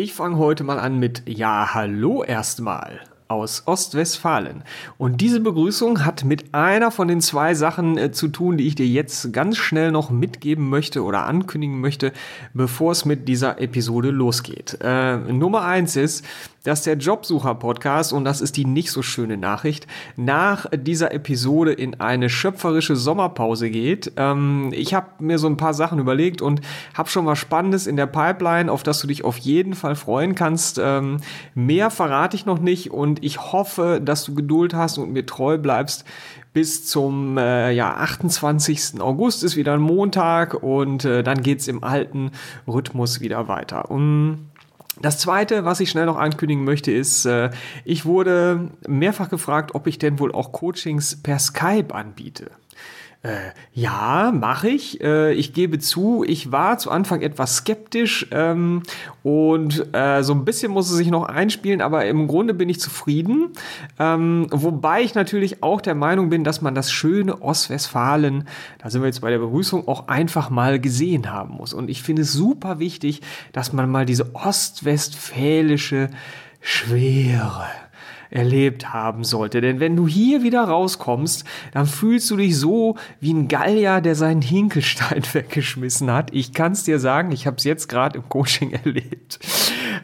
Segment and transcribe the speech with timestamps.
[0.00, 4.62] Ich fange heute mal an mit Ja, hallo erstmal aus Ostwestfalen.
[4.96, 8.76] Und diese Begrüßung hat mit einer von den zwei Sachen äh, zu tun, die ich
[8.76, 12.12] dir jetzt ganz schnell noch mitgeben möchte oder ankündigen möchte,
[12.54, 14.78] bevor es mit dieser Episode losgeht.
[14.80, 16.24] Äh, Nummer eins ist,
[16.68, 19.86] dass der Jobsucher-Podcast, und das ist die nicht so schöne Nachricht,
[20.16, 24.12] nach dieser Episode in eine schöpferische Sommerpause geht.
[24.16, 26.60] Ähm, ich habe mir so ein paar Sachen überlegt und
[26.92, 30.34] habe schon was Spannendes in der Pipeline, auf das du dich auf jeden Fall freuen
[30.34, 30.78] kannst.
[30.78, 31.18] Ähm,
[31.54, 35.56] mehr verrate ich noch nicht und ich hoffe, dass du Geduld hast und mir treu
[35.56, 36.04] bleibst.
[36.52, 39.00] Bis zum äh, ja, 28.
[39.00, 42.32] August ist wieder ein Montag und äh, dann geht's im alten
[42.66, 43.90] Rhythmus wieder weiter.
[43.90, 44.48] Und
[45.00, 47.50] das zweite, was ich schnell noch ankündigen möchte, ist, äh,
[47.84, 52.50] ich wurde mehrfach gefragt, ob ich denn wohl auch Coachings per Skype anbiete.
[53.22, 55.00] Äh, ja, mache ich.
[55.00, 58.84] Äh, ich gebe zu, ich war zu Anfang etwas skeptisch ähm,
[59.24, 62.78] und äh, so ein bisschen muss es sich noch einspielen, aber im Grunde bin ich
[62.78, 63.48] zufrieden.
[63.98, 68.46] Ähm, wobei ich natürlich auch der Meinung bin, dass man das schöne Ostwestfalen,
[68.78, 71.74] da sind wir jetzt bei der Begrüßung, auch einfach mal gesehen haben muss.
[71.74, 76.08] Und ich finde es super wichtig, dass man mal diese ostwestfälische
[76.60, 77.66] Schwere
[78.30, 79.60] erlebt haben sollte.
[79.60, 84.14] Denn wenn du hier wieder rauskommst, dann fühlst du dich so wie ein Gallier, der
[84.14, 86.32] seinen Hinkelstein weggeschmissen hat.
[86.32, 89.38] Ich kann es dir sagen, ich habe es jetzt gerade im Coaching erlebt.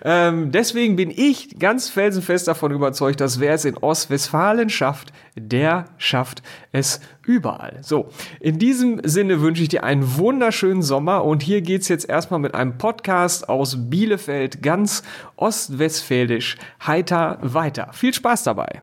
[0.02, 5.86] Ähm, deswegen bin ich ganz felsenfest davon überzeugt, dass wer es in Ostwestfalen schafft, der
[5.98, 7.78] schafft es überall.
[7.82, 8.08] So,
[8.40, 12.40] in diesem Sinne wünsche ich dir einen wunderschönen Sommer und hier geht es jetzt erstmal
[12.40, 15.02] mit einem Podcast aus Bielefeld, ganz
[15.36, 17.90] ostwestfälisch, heiter weiter.
[17.92, 18.80] Viel Spaß dabei.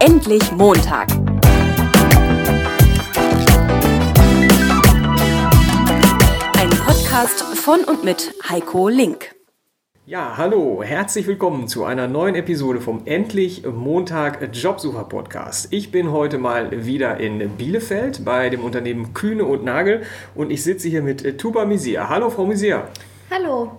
[0.00, 1.08] Endlich Montag.
[6.58, 9.37] Ein Podcast von und mit Heiko Link.
[10.08, 15.70] Ja, hallo, herzlich willkommen zu einer neuen Episode vom Endlich Montag Jobsucher Podcast.
[15.70, 20.64] Ich bin heute mal wieder in Bielefeld bei dem Unternehmen Kühne und Nagel und ich
[20.64, 22.08] sitze hier mit Tuba Misier.
[22.08, 22.88] Hallo, Frau Misier.
[23.30, 23.72] Hallo.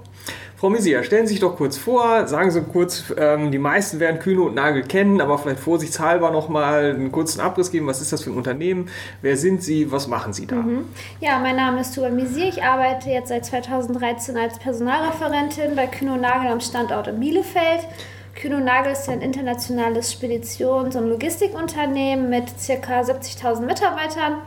[0.59, 4.19] Frau Messier, stellen Sie sich doch kurz vor, sagen Sie kurz, ähm, die meisten werden
[4.19, 7.87] Kühne und Nagel kennen, aber vielleicht vorsichtshalber noch mal einen kurzen Abriss geben.
[7.87, 8.89] Was ist das für ein Unternehmen?
[9.21, 9.89] Wer sind Sie?
[9.89, 10.57] Was machen Sie da?
[10.57, 10.83] Mhm.
[11.21, 12.49] Ja, mein Name ist Tuba Messier.
[12.49, 17.87] Ich arbeite jetzt seit 2013 als Personalreferentin bei Kühne und Nagel am Standort in Bielefeld.
[18.35, 22.99] Kühne und Nagel ist ein internationales Speditions- und Logistikunternehmen mit ca.
[22.99, 24.41] 70.000 Mitarbeitern.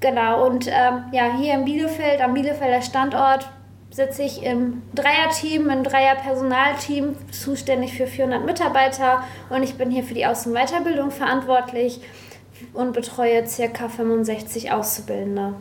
[0.00, 3.48] Genau, und ähm, ja, hier in Bielefeld, am Bielefelder Standort,
[3.90, 10.14] sitze ich im Dreierteam, im Dreierpersonalteam, zuständig für 400 Mitarbeiter und ich bin hier für
[10.14, 12.00] die Aus- und Weiterbildung verantwortlich
[12.72, 13.88] und betreue ca.
[13.88, 15.54] 65 Auszubildende.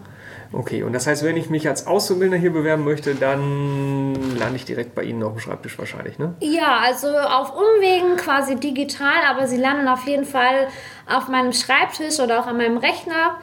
[0.52, 4.66] Okay, und das heißt, wenn ich mich als Auszubildender hier bewerben möchte, dann lande ich
[4.66, 6.34] direkt bei Ihnen auf dem Schreibtisch wahrscheinlich, ne?
[6.40, 10.68] Ja, also auf Umwegen quasi digital, aber Sie landen auf jeden Fall
[11.08, 13.38] auf meinem Schreibtisch oder auch an meinem Rechner.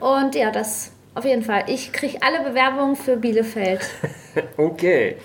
[0.00, 1.64] Und ja, das auf jeden Fall.
[1.66, 3.80] Ich kriege alle Bewerbungen für Bielefeld.
[4.56, 5.16] okay.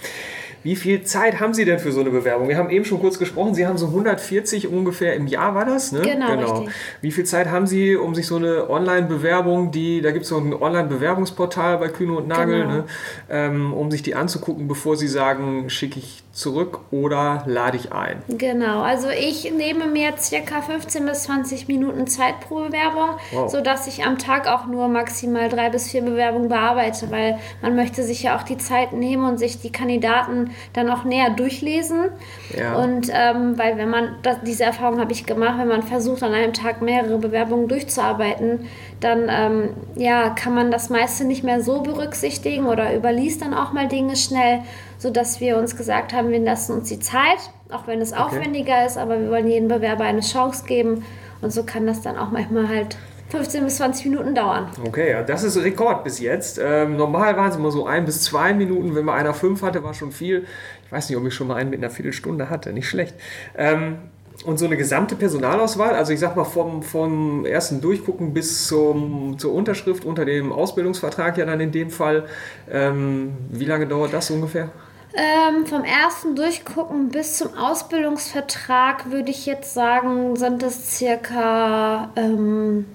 [0.65, 2.47] Wie viel Zeit haben Sie denn für so eine Bewerbung?
[2.47, 5.91] Wir haben eben schon kurz gesprochen, Sie haben so 140 ungefähr im Jahr, war das?
[5.91, 6.01] Ne?
[6.01, 6.57] Genau, genau.
[6.57, 6.75] Richtig.
[7.01, 10.39] Wie viel Zeit haben Sie, um sich so eine Online-Bewerbung, die, da gibt es so
[10.39, 12.73] ein Online-Bewerbungsportal bei Kühne und Nagel, genau.
[12.73, 12.85] ne?
[13.29, 18.21] ähm, um sich die anzugucken, bevor Sie sagen, schicke ich zurück oder lade ich ein?
[18.27, 23.49] Genau, also ich nehme mir circa 15 bis 20 Minuten Zeit pro Bewerbung, wow.
[23.49, 28.03] sodass ich am Tag auch nur maximal drei bis vier Bewerbungen bearbeite, weil man möchte
[28.03, 32.09] sich ja auch die Zeit nehmen und sich die Kandidaten dann auch näher durchlesen.
[32.55, 32.75] Ja.
[32.75, 36.33] Und ähm, weil wenn man, das, diese Erfahrung habe ich gemacht, wenn man versucht an
[36.33, 38.67] einem Tag mehrere Bewerbungen durchzuarbeiten,
[38.99, 43.71] dann ähm, ja, kann man das meiste nicht mehr so berücksichtigen oder überliest dann auch
[43.71, 44.63] mal Dinge schnell
[45.05, 47.37] sodass wir uns gesagt haben, wir lassen uns die Zeit,
[47.69, 48.21] auch wenn es okay.
[48.23, 51.05] aufwendiger ist, aber wir wollen jedem Bewerber eine Chance geben.
[51.41, 52.97] Und so kann das dann auch manchmal halt
[53.29, 54.67] 15 bis 20 Minuten dauern.
[54.83, 56.59] Okay, ja, das ist Rekord bis jetzt.
[56.59, 58.95] Ähm, normal waren es immer so ein bis zwei Minuten.
[58.95, 60.47] Wenn man einer fünf hatte, war schon viel.
[60.87, 62.73] Ich weiß nicht, ob ich schon mal einen mit einer Viertelstunde hatte.
[62.73, 63.13] Nicht schlecht.
[63.55, 63.99] Ähm,
[64.43, 69.37] und so eine gesamte Personalauswahl, also ich sag mal vom, vom ersten Durchgucken bis zum,
[69.37, 72.25] zur Unterschrift unter dem Ausbildungsvertrag ja dann in dem Fall,
[72.71, 74.71] ähm, wie lange dauert das ungefähr?
[75.17, 82.85] Ähm, vom ersten Durchgucken bis zum Ausbildungsvertrag würde ich jetzt sagen, sind es circa ähm,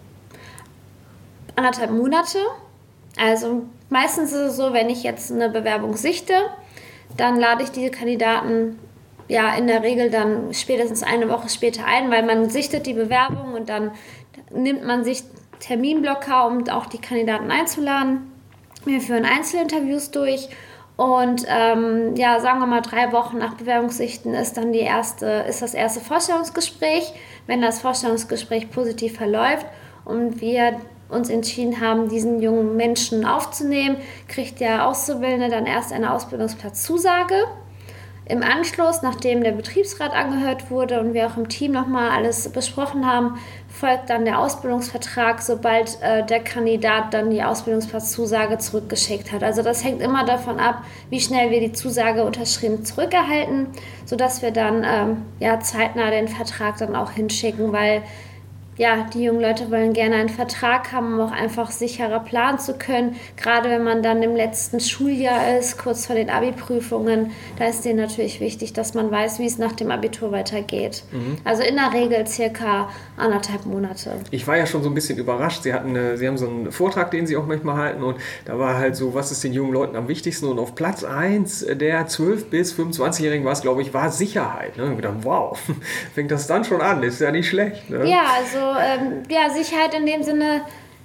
[1.57, 2.39] anderthalb Monate.
[3.17, 6.35] Also meistens ist es so, wenn ich jetzt eine Bewerbung sichte,
[7.17, 8.79] dann lade ich diese Kandidaten
[9.29, 13.55] ja in der Regel dann spätestens eine Woche später ein, weil man sichtet die Bewerbung
[13.55, 13.93] und dann
[14.51, 15.23] nimmt man sich
[15.61, 18.31] Terminblocker, um auch die Kandidaten einzuladen.
[18.85, 20.49] Wir führen Einzelinterviews durch
[21.01, 25.63] und ähm, ja, sagen wir mal, drei Wochen nach Bewerbungssichten ist dann die erste, ist
[25.63, 27.15] das erste Vorstellungsgespräch.
[27.47, 29.65] Wenn das Vorstellungsgespräch positiv verläuft
[30.05, 33.97] und wir uns entschieden haben, diesen jungen Menschen aufzunehmen,
[34.29, 37.47] kriegt der Auszubildende dann erst eine Ausbildungsplatzzusage.
[38.27, 43.11] Im Anschluss, nachdem der Betriebsrat angehört wurde und wir auch im Team nochmal alles besprochen
[43.11, 43.39] haben,
[43.81, 49.43] folgt dann der Ausbildungsvertrag, sobald äh, der Kandidat dann die Ausbildungsplatzzusage zurückgeschickt hat.
[49.43, 53.69] Also das hängt immer davon ab, wie schnell wir die Zusage unterschrieben zurückerhalten,
[54.05, 58.03] sodass wir dann ähm, ja, zeitnah den Vertrag dann auch hinschicken, weil
[58.81, 62.79] ja, die jungen Leute wollen gerne einen Vertrag haben, um auch einfach sicherer planen zu
[62.79, 63.15] können.
[63.37, 67.99] Gerade wenn man dann im letzten Schuljahr ist, kurz vor den Abi-Prüfungen, da ist denen
[67.99, 71.03] natürlich wichtig, dass man weiß, wie es nach dem Abitur weitergeht.
[71.13, 71.37] Mhm.
[71.45, 72.89] Also in der Regel circa
[73.19, 74.13] anderthalb Monate.
[74.31, 75.63] Ich war ja schon so ein bisschen überrascht.
[75.65, 78.17] Sie, hatten eine, Sie haben so einen Vortrag, den Sie auch manchmal halten und
[78.47, 80.47] da war halt so, was ist den jungen Leuten am wichtigsten?
[80.47, 84.79] Und auf Platz 1 der 12- bis 25-Jährigen war es, glaube ich, war Sicherheit.
[84.79, 84.85] Ne?
[84.85, 85.59] Und ich gedacht, wow,
[86.15, 87.91] fängt das dann schon an, ist ja nicht schlecht.
[87.91, 88.09] Ne?
[88.09, 90.63] Ja, also ähm, ja, Sicherheit in dem Sinne,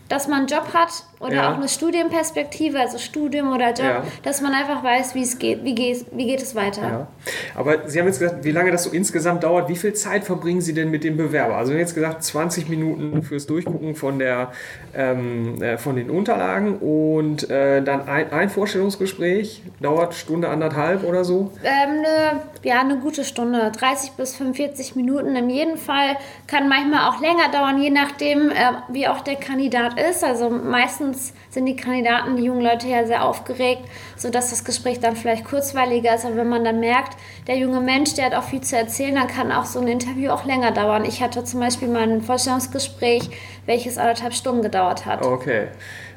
[0.10, 1.52] dass man einen Job hat oder ja.
[1.52, 4.04] auch eine Studienperspektive, also Studium oder Job, ja.
[4.24, 6.82] dass man einfach weiß, wie es geht, wie geht, wie geht es weiter.
[6.82, 7.08] Ja.
[7.56, 10.62] Aber Sie haben jetzt gesagt, wie lange das so insgesamt dauert, wie viel Zeit verbringen
[10.62, 11.56] Sie denn mit dem Bewerber?
[11.56, 14.52] Also jetzt gesagt 20 Minuten fürs Durchgucken von, der,
[14.94, 21.24] ähm, äh, von den Unterlagen und äh, dann ein, ein, Vorstellungsgespräch dauert Stunde, anderthalb oder
[21.24, 21.52] so?
[21.64, 26.18] Ähm, ne, ja, eine gute Stunde, 30 bis 45 Minuten in jedem Fall,
[26.48, 28.54] kann manchmal auch länger dauern, je nachdem, äh,
[28.90, 30.24] wie auch der Kandidat ist.
[30.24, 33.84] Also meistens sind die Kandidaten, die jungen Leute ja sehr aufgeregt,
[34.16, 36.26] sodass das Gespräch dann vielleicht kurzweiliger ist.
[36.26, 37.18] Aber wenn man dann merkt,
[37.48, 40.32] der junge Mensch, der hat auch viel zu erzählen, dann kann auch so ein Interview
[40.32, 41.06] auch länger dauern.
[41.06, 43.30] Ich hatte zum Beispiel mal ein Vorstellungsgespräch,
[43.66, 45.26] welches anderthalb Stunden gedauert hat.
[45.26, 45.68] Okay.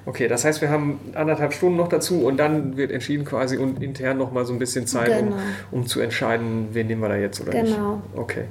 [0.06, 3.82] Okay, das heißt, wir haben anderthalb Stunden noch dazu und dann wird entschieden quasi und
[3.82, 5.36] intern noch mal so ein bisschen Zeit, genau.
[5.70, 7.62] um, um zu entscheiden, wen nehmen wir da jetzt oder genau.
[7.62, 7.76] nicht.
[7.76, 8.02] Genau.
[8.16, 8.44] Okay.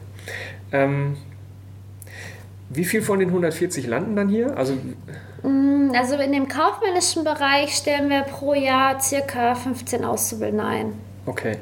[0.72, 1.18] Ähm,
[2.70, 4.58] wie viel von den 140 landen dann hier?
[4.58, 4.74] Also,
[5.44, 10.94] mm, also in dem kaufmännischen Bereich stellen wir pro Jahr circa 15 Auszubildende ein.
[11.26, 11.58] Okay.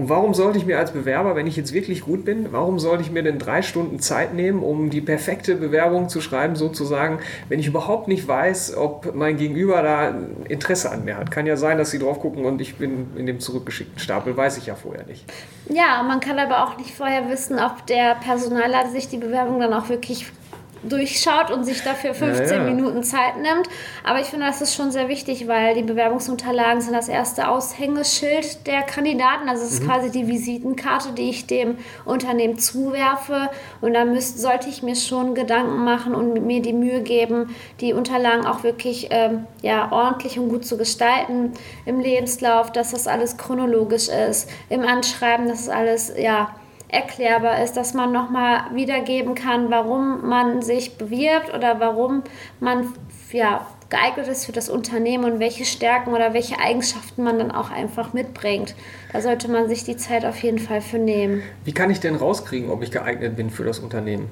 [0.00, 3.02] Und warum sollte ich mir als Bewerber, wenn ich jetzt wirklich gut bin, warum sollte
[3.02, 7.18] ich mir denn drei Stunden Zeit nehmen, um die perfekte Bewerbung zu schreiben, sozusagen,
[7.50, 10.14] wenn ich überhaupt nicht weiß, ob mein Gegenüber da
[10.48, 11.30] Interesse an mir hat?
[11.30, 14.56] Kann ja sein, dass sie drauf gucken und ich bin in dem zurückgeschickten Stapel, weiß
[14.56, 15.30] ich ja vorher nicht.
[15.68, 19.74] Ja, man kann aber auch nicht vorher wissen, ob der Personaler sich die Bewerbung dann
[19.74, 20.32] auch wirklich
[20.82, 22.62] durchschaut und sich dafür 15 ja, ja.
[22.62, 23.68] Minuten Zeit nimmt.
[24.04, 28.66] Aber ich finde, das ist schon sehr wichtig, weil die Bewerbungsunterlagen sind das erste Aushängeschild
[28.66, 29.48] der Kandidaten.
[29.48, 29.88] Also es ist mhm.
[29.88, 33.50] quasi die Visitenkarte, die ich dem Unternehmen zuwerfe.
[33.80, 37.92] Und da müsst, sollte ich mir schon Gedanken machen und mir die Mühe geben, die
[37.92, 41.52] Unterlagen auch wirklich ähm, ja, ordentlich und gut zu gestalten.
[41.84, 44.48] Im Lebenslauf, dass das alles chronologisch ist.
[44.68, 46.54] Im Anschreiben, dass es alles ja,
[46.92, 52.22] erklärbar ist, dass man nochmal wiedergeben kann, warum man sich bewirbt oder warum
[52.60, 52.92] man
[53.32, 57.70] ja, geeignet ist für das Unternehmen und welche Stärken oder welche Eigenschaften man dann auch
[57.70, 58.74] einfach mitbringt.
[59.12, 61.42] Da sollte man sich die Zeit auf jeden Fall für nehmen.
[61.64, 64.30] Wie kann ich denn rauskriegen, ob ich geeignet bin für das Unternehmen?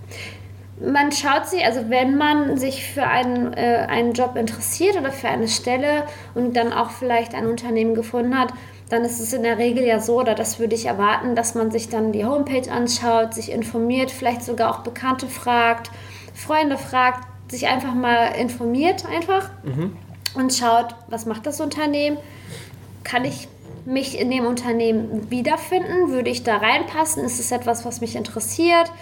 [0.81, 5.29] Man schaut sich, also wenn man sich für einen, äh, einen Job interessiert oder für
[5.29, 6.05] eine Stelle
[6.37, 8.53] und dann auch vielleicht ein Unternehmen gefunden hat,
[8.89, 11.71] dann ist es in der Regel ja so, oder das würde ich erwarten, dass man
[11.71, 15.91] sich dann die Homepage anschaut, sich informiert, vielleicht sogar auch Bekannte fragt,
[16.35, 19.97] Freunde fragt, sich einfach mal informiert einfach mhm.
[20.35, 22.19] und schaut, was macht das Unternehmen?
[23.05, 23.49] Kann ich
[23.85, 26.11] mich in dem Unternehmen wiederfinden?
[26.11, 27.25] Würde ich da reinpassen?
[27.25, 28.93] Ist es etwas, was mich interessiert?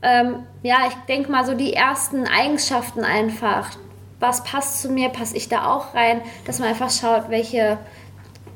[0.00, 3.70] Ähm, ja, ich denke mal so die ersten Eigenschaften einfach.
[4.20, 5.10] Was passt zu mir?
[5.10, 6.22] Passe ich da auch rein?
[6.46, 7.78] Dass man einfach schaut, welche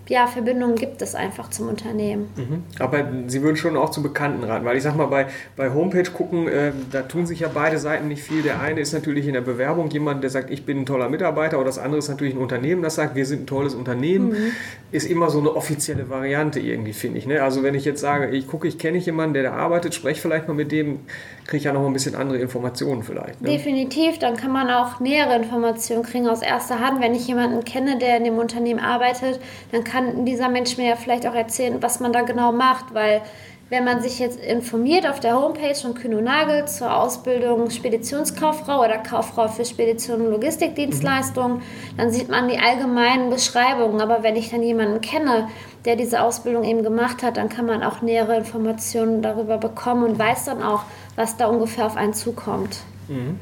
[0.08, 2.28] ja, Verbindungen gibt es einfach zum Unternehmen.
[2.36, 2.62] Mhm.
[2.78, 6.08] Aber Sie würden schon auch zu Bekannten raten, weil ich sag mal, bei, bei Homepage
[6.10, 8.42] gucken, äh, da tun sich ja beide Seiten nicht viel.
[8.42, 11.56] Der eine ist natürlich in der Bewerbung jemand, der sagt, ich bin ein toller Mitarbeiter,
[11.56, 14.28] oder das andere ist natürlich ein Unternehmen, das sagt, wir sind ein tolles Unternehmen.
[14.28, 14.52] Mhm.
[14.92, 17.26] Ist immer so eine offizielle Variante irgendwie, finde ich.
[17.26, 17.42] Ne?
[17.42, 20.46] Also wenn ich jetzt sage, ich gucke, ich kenne jemanden, der da arbeitet, spreche vielleicht
[20.46, 21.00] mal mit dem,
[21.46, 23.40] kriege ich ja noch ein bisschen andere Informationen vielleicht.
[23.40, 23.50] Ne?
[23.50, 27.00] Definitiv, dann kann man auch nähere Informationen kriegen aus erster Hand.
[27.00, 29.40] Wenn ich jemanden kenne, der in dem Unternehmen arbeitet,
[29.72, 32.92] dann kann kann dieser Mensch mir ja vielleicht auch erzählen, was man da genau macht,
[32.92, 33.22] weil
[33.70, 38.98] wenn man sich jetzt informiert auf der Homepage von Kühn Nagel zur Ausbildung Speditionskauffrau oder
[38.98, 41.62] Kauffrau für Spedition und Logistikdienstleistungen,
[41.96, 44.00] dann sieht man die allgemeinen Beschreibungen.
[44.02, 45.48] Aber wenn ich dann jemanden kenne,
[45.86, 50.18] der diese Ausbildung eben gemacht hat, dann kann man auch nähere Informationen darüber bekommen und
[50.18, 50.84] weiß dann auch,
[51.16, 52.80] was da ungefähr auf einen zukommt.
[53.08, 53.40] Mhm.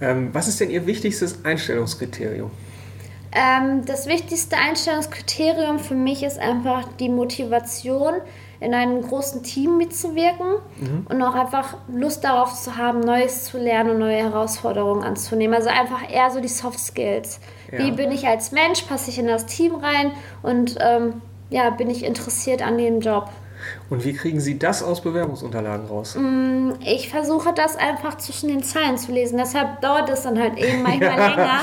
[0.00, 2.50] Ähm, was ist denn Ihr wichtigstes Einstellungskriterium?
[3.34, 8.14] Ähm, das wichtigste Einstellungskriterium für mich ist einfach die Motivation,
[8.62, 11.06] in einem großen Team mitzuwirken mhm.
[11.08, 15.54] und auch einfach Lust darauf zu haben, Neues zu lernen und neue Herausforderungen anzunehmen.
[15.54, 17.40] Also einfach eher so die Soft Skills.
[17.72, 17.80] Ja.
[17.80, 20.12] Wie bin ich als Mensch, passe ich in das Team rein
[20.42, 23.30] und ähm, ja, bin ich interessiert an dem Job.
[23.90, 26.16] Und wie kriegen Sie das aus Bewerbungsunterlagen raus?
[26.18, 29.38] Mm, ich versuche das einfach zwischen den Zeilen zu lesen.
[29.38, 31.28] Deshalb dauert es dann halt eben manchmal ja.
[31.34, 31.60] länger.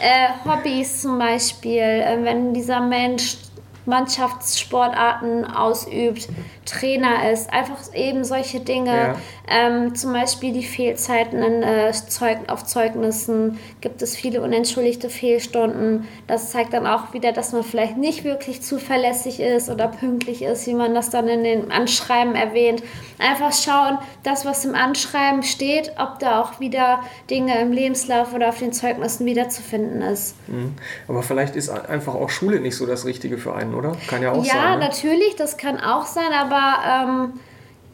[0.00, 3.36] Äh, Hobbys zum Beispiel, äh, wenn dieser Mensch
[3.86, 6.28] Mannschaftssportarten ausübt,
[6.64, 8.90] Trainer ist, einfach eben solche Dinge.
[8.90, 9.16] Ja.
[9.48, 16.06] Ähm, zum Beispiel die Fehlzeiten in, äh, Zeug auf Zeugnissen, gibt es viele unentschuldigte Fehlstunden.
[16.26, 20.66] Das zeigt dann auch wieder, dass man vielleicht nicht wirklich zuverlässig ist oder pünktlich ist,
[20.66, 22.82] wie man das dann in den Anschreiben erwähnt.
[23.18, 28.48] Einfach schauen, das, was im Anschreiben steht, ob da auch wieder Dinge im Lebenslauf oder
[28.50, 30.36] auf den Zeugnissen wiederzufinden ist.
[30.48, 30.74] Mhm.
[31.08, 33.96] Aber vielleicht ist einfach auch Schule nicht so das Richtige für einen, oder?
[34.06, 34.62] Kann ja auch ja, sein.
[34.62, 34.84] Ja, ne?
[34.84, 37.32] natürlich, das kann auch sein, aber aber ähm,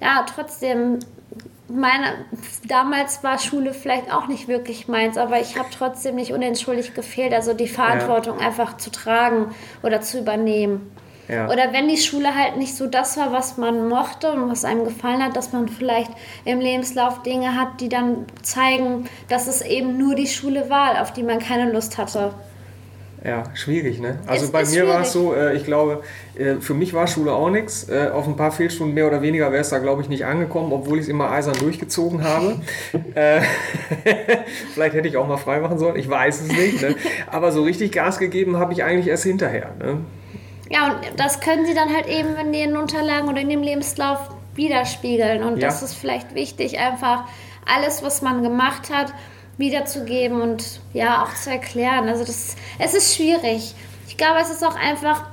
[0.00, 0.98] ja, trotzdem,
[1.68, 2.26] meine,
[2.66, 7.32] damals war Schule vielleicht auch nicht wirklich meins, aber ich habe trotzdem nicht unentschuldigt gefehlt,
[7.32, 8.46] also die Verantwortung ja.
[8.46, 10.92] einfach zu tragen oder zu übernehmen.
[11.28, 11.46] Ja.
[11.50, 14.84] Oder wenn die Schule halt nicht so das war, was man mochte und was einem
[14.84, 16.10] gefallen hat, dass man vielleicht
[16.46, 21.12] im Lebenslauf Dinge hat, die dann zeigen, dass es eben nur die Schule war, auf
[21.12, 22.32] die man keine Lust hatte.
[23.24, 24.20] Ja, schwierig, ne?
[24.26, 26.02] Also ist, bei mir war es so, äh, ich glaube,
[26.36, 27.88] äh, für mich war Schule auch nichts.
[27.88, 30.72] Äh, auf ein paar Fehlstunden mehr oder weniger wäre es da, glaube ich, nicht angekommen,
[30.72, 32.60] obwohl ich es immer eisern durchgezogen habe.
[34.74, 36.82] Vielleicht hätte ich auch mal frei machen sollen, ich weiß es nicht.
[36.82, 36.94] Ne?
[37.26, 39.74] Aber so richtig Gas gegeben habe ich eigentlich erst hinterher.
[39.80, 40.00] Ne?
[40.70, 44.18] Ja, und das können Sie dann halt eben in den Unterlagen oder in dem Lebenslauf
[44.54, 45.42] widerspiegeln.
[45.42, 45.68] Und ja.
[45.68, 47.24] das ist vielleicht wichtig, einfach
[47.66, 49.12] alles, was man gemacht hat,
[49.58, 52.08] wiederzugeben und ja auch zu erklären.
[52.08, 53.74] Also das, es ist schwierig.
[54.06, 55.24] Ich glaube, es ist auch einfach,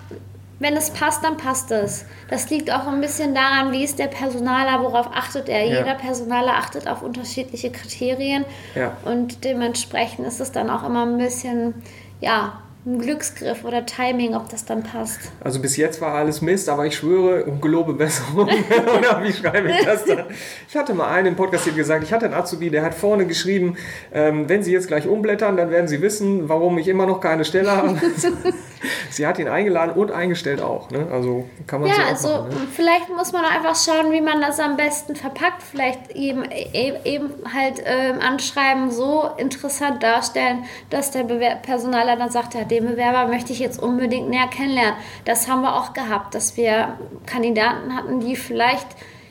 [0.60, 2.06] wenn es passt, dann passt es.
[2.30, 5.64] Das liegt auch ein bisschen daran, wie ist der Personaler, worauf achtet er.
[5.66, 5.80] Ja.
[5.80, 8.98] Jeder Personaler achtet auf unterschiedliche Kriterien ja.
[9.06, 11.76] und dementsprechend ist es dann auch immer ein bisschen,
[12.20, 15.20] ja, ein Glücksgriff oder Timing, ob das dann passt.
[15.44, 18.48] Also bis jetzt war alles Mist, aber ich schwöre und gelobe Besserung.
[18.98, 20.26] oder wie schreibe ich das dann?
[20.70, 23.26] Ich hatte mal einen im Podcast hier gesagt, ich hatte einen Azubi, der hat vorne
[23.26, 23.76] geschrieben,
[24.14, 27.44] ähm, wenn Sie jetzt gleich umblättern, dann werden Sie wissen, warum ich immer noch keine
[27.44, 28.00] Stelle habe.
[29.10, 30.90] Sie hat ihn eingeladen und eingestellt auch.
[30.92, 31.08] Ne?
[31.12, 32.68] Also kann man ja, so also machen, ne?
[32.74, 35.64] vielleicht muss man einfach schauen, wie man das am besten verpackt.
[35.64, 42.30] Vielleicht eben, e-, eben halt äh, anschreiben, so interessant darstellen, dass der Bewer Personaler dann
[42.30, 44.96] sagt, ja, den Bewerber möchte ich jetzt unbedingt näher kennenlernen.
[45.26, 48.88] Das haben wir auch gehabt, dass wir Kandidaten hatten, die vielleicht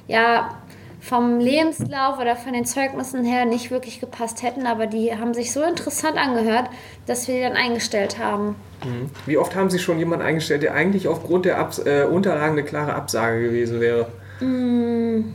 [0.07, 0.51] ja
[1.05, 5.53] vom Lebenslauf oder von den Zeugnissen her nicht wirklich gepasst hätten, aber die haben sich
[5.53, 6.71] so interessant angehört,
[7.07, 8.57] dass wir die dann eingestellt haben.
[8.85, 9.11] Mhm.
[9.27, 12.65] Wie oft haben Sie schon jemanden eingestellt, der eigentlich aufgrund der Abs äh, Unterlagen eine
[12.65, 14.07] klare Absage gewesen wäre?
[14.41, 15.35] Mm.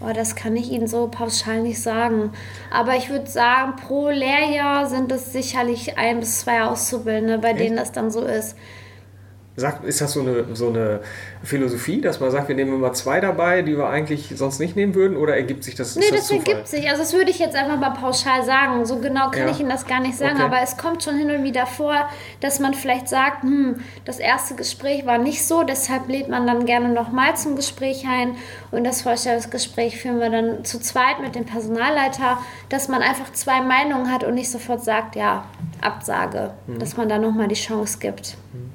[0.00, 2.32] Oh, das kann ich Ihnen so pauschal nicht sagen.
[2.70, 7.60] Aber ich würde sagen, pro Lehrjahr sind es sicherlich ein bis zwei Auszubildende, bei Echt?
[7.60, 8.56] denen das dann so ist.
[9.60, 11.00] Sagt, ist das so eine, so eine
[11.42, 14.94] Philosophie, dass man sagt, wir nehmen immer zwei dabei, die wir eigentlich sonst nicht nehmen
[14.94, 15.16] würden?
[15.16, 15.96] Oder ergibt sich das?
[15.96, 16.88] Nee, das, das ergibt sich.
[16.88, 18.84] Also das würde ich jetzt einfach mal pauschal sagen.
[18.86, 19.50] So genau kann ja.
[19.50, 20.36] ich Ihnen das gar nicht sagen.
[20.36, 20.44] Okay.
[20.44, 22.08] Aber es kommt schon hin und wieder vor,
[22.40, 26.66] dass man vielleicht sagt, hm, das erste Gespräch war nicht so, deshalb lädt man dann
[26.66, 28.36] gerne nochmal zum Gespräch ein.
[28.70, 32.38] Und das Vorstellungsgespräch führen wir dann zu zweit mit dem Personalleiter,
[32.68, 35.44] dass man einfach zwei Meinungen hat und nicht sofort sagt, ja,
[35.82, 36.52] Absage.
[36.66, 36.78] Mhm.
[36.78, 38.36] Dass man da nochmal die Chance gibt.
[38.52, 38.70] Mhm.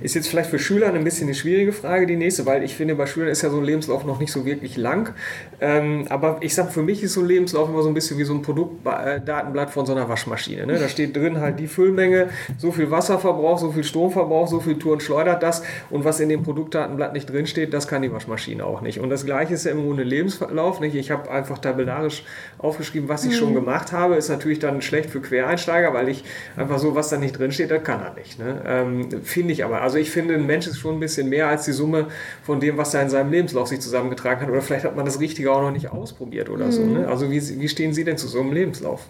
[0.00, 2.94] Ist jetzt vielleicht für Schüler ein bisschen eine schwierige Frage, die nächste, weil ich finde,
[2.94, 5.14] bei Schülern ist ja so ein Lebenslauf noch nicht so wirklich lang.
[5.60, 8.24] Ähm, aber ich sage, für mich ist so ein Lebenslauf immer so ein bisschen wie
[8.24, 10.66] so ein Produktdatenblatt von so einer Waschmaschine.
[10.66, 10.78] Ne?
[10.78, 15.00] Da steht drin halt die Füllmenge, so viel Wasserverbrauch, so viel Stromverbrauch, so viel Touren
[15.00, 15.62] schleudert das.
[15.90, 19.00] Und was in dem Produktdatenblatt nicht drin steht, das kann die Waschmaschine auch nicht.
[19.00, 20.80] Und das Gleiche ist ja im Grunde Lebenslauf.
[20.80, 20.94] Nicht?
[20.94, 22.24] Ich habe einfach tabellarisch
[22.58, 23.36] aufgeschrieben, was ich mhm.
[23.36, 24.16] schon gemacht habe.
[24.16, 26.24] Ist natürlich dann schlecht für Quereinsteiger, weil ich
[26.56, 28.38] einfach so, was da nicht drin steht, das kann er nicht.
[28.38, 28.62] Ne?
[28.66, 29.82] Ähm, finde ich aber.
[29.82, 32.06] Also ich finde, ein Mensch ist schon ein bisschen mehr als die Summe
[32.42, 34.48] von dem, was er in seinem Lebenslauf sich zusammengetragen hat.
[34.48, 36.72] Oder vielleicht hat man das Richtige auch noch nicht ausprobiert oder mhm.
[36.72, 36.84] so.
[36.84, 37.08] Ne?
[37.08, 39.06] Also wie, wie stehen Sie denn zu so einem Lebenslauf?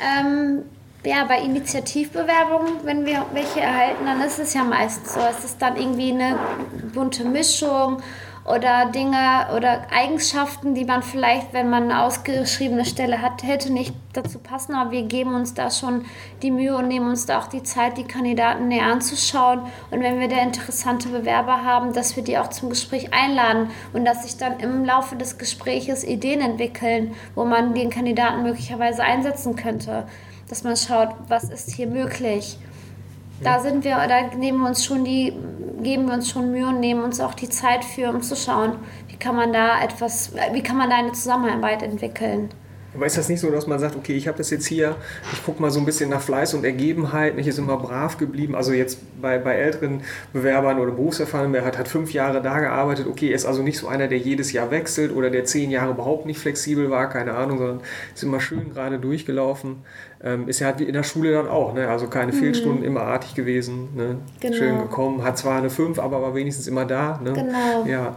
[0.00, 0.62] Ähm,
[1.04, 5.20] ja, bei Initiativbewerbungen, wenn wir welche erhalten, dann ist es ja meistens so.
[5.30, 6.38] Es ist dann irgendwie eine
[6.92, 8.02] bunte Mischung
[8.54, 13.94] oder Dinge oder Eigenschaften, die man vielleicht, wenn man eine ausgeschriebene Stelle hat, hätte nicht
[14.12, 14.74] dazu passen.
[14.74, 16.04] Aber wir geben uns da schon
[16.42, 19.60] die Mühe und nehmen uns da auch die Zeit, die Kandidaten näher anzuschauen.
[19.90, 24.04] Und wenn wir da interessante Bewerber haben, dass wir die auch zum Gespräch einladen und
[24.04, 29.56] dass sich dann im Laufe des Gespräches Ideen entwickeln, wo man den Kandidaten möglicherweise einsetzen
[29.56, 30.06] könnte.
[30.48, 32.58] Dass man schaut, was ist hier möglich.
[33.42, 35.32] Da sind wir, da nehmen wir uns schon die,
[35.82, 38.76] geben wir uns schon Mühe und nehmen uns auch die Zeit für, um zu schauen,
[39.08, 42.50] wie kann man da etwas, wie kann man da eine Zusammenarbeit entwickeln.
[42.94, 44.96] Aber ist das nicht so, dass man sagt, okay, ich habe das jetzt hier,
[45.32, 48.56] ich gucke mal so ein bisschen nach Fleiß und Ergebenheit, nicht ist immer brav geblieben.
[48.56, 53.06] Also jetzt bei, bei älteren Bewerbern oder Berufserfahrenen, der hat, hat fünf Jahre da gearbeitet,
[53.06, 56.26] okay, ist also nicht so einer, der jedes Jahr wechselt oder der zehn Jahre überhaupt
[56.26, 57.80] nicht flexibel war, keine Ahnung, sondern
[58.14, 59.76] ist immer schön gerade durchgelaufen.
[60.22, 61.88] Ähm, ist ja halt wie in der Schule dann auch, ne?
[61.88, 62.36] also keine mhm.
[62.36, 64.18] Fehlstunden, immer artig gewesen, ne?
[64.40, 64.56] genau.
[64.56, 67.20] schön gekommen, hat zwar eine fünf, aber war wenigstens immer da.
[67.22, 67.32] Ne?
[67.32, 67.86] Genau.
[67.86, 68.16] Ja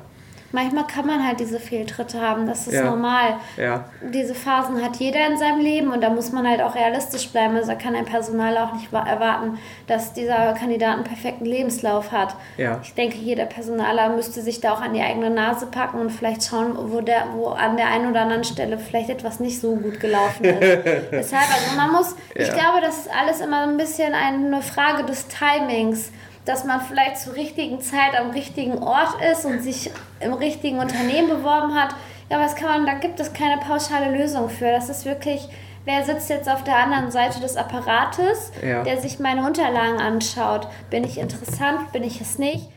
[0.53, 2.45] manchmal kann man halt diese Fehltritte haben.
[2.45, 2.85] Das ist ja.
[2.85, 3.35] normal.
[3.57, 3.85] Ja.
[4.01, 7.55] Diese Phasen hat jeder in seinem Leben und da muss man halt auch realistisch bleiben.
[7.55, 9.57] Also da kann ein Personal auch nicht erwarten,
[9.87, 12.35] dass dieser Kandidat einen perfekten Lebenslauf hat.
[12.57, 12.79] Ja.
[12.83, 16.43] Ich denke, jeder Personaler müsste sich da auch an die eigene Nase packen und vielleicht
[16.43, 19.99] schauen, wo, der, wo an der einen oder anderen Stelle vielleicht etwas nicht so gut
[19.99, 20.61] gelaufen ist.
[21.11, 25.27] Deshalb, also man muss, ich glaube, das ist alles immer ein bisschen eine Frage des
[25.27, 26.11] Timings
[26.45, 31.29] dass man vielleicht zur richtigen Zeit am richtigen Ort ist und sich im richtigen Unternehmen
[31.29, 31.95] beworben hat.
[32.29, 34.71] Ja, was kann man, da gibt es keine pauschale Lösung für.
[34.71, 35.47] Das ist wirklich,
[35.85, 38.83] wer sitzt jetzt auf der anderen Seite des Apparates, ja.
[38.83, 40.67] der sich meine Unterlagen anschaut.
[40.89, 42.69] Bin ich interessant, bin ich es nicht?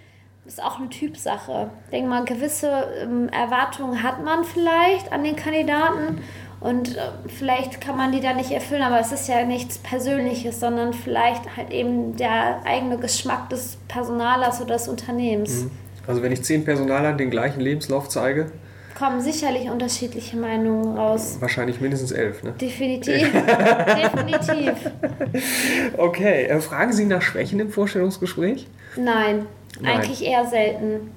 [0.45, 1.71] Ist auch eine Typsache.
[1.87, 2.71] Ich denke mal, gewisse
[3.03, 6.23] ähm, Erwartungen hat man vielleicht an den Kandidaten
[6.61, 10.59] und äh, vielleicht kann man die da nicht erfüllen, aber es ist ja nichts Persönliches,
[10.59, 15.65] sondern vielleicht halt eben der eigene Geschmack des Personalers oder des Unternehmens.
[15.65, 15.71] Mhm.
[16.07, 18.51] Also wenn ich zehn Personalern den gleichen Lebenslauf zeige,
[18.97, 21.37] kommen sicherlich unterschiedliche Meinungen raus.
[21.41, 22.53] Wahrscheinlich mindestens elf, ne?
[22.53, 23.31] Definitiv.
[23.33, 24.73] Definitiv.
[25.97, 28.67] Okay, äh, fragen Sie nach Schwächen im Vorstellungsgespräch?
[28.97, 29.47] Nein,
[29.81, 29.97] Nein.
[29.97, 31.11] eigentlich eher selten.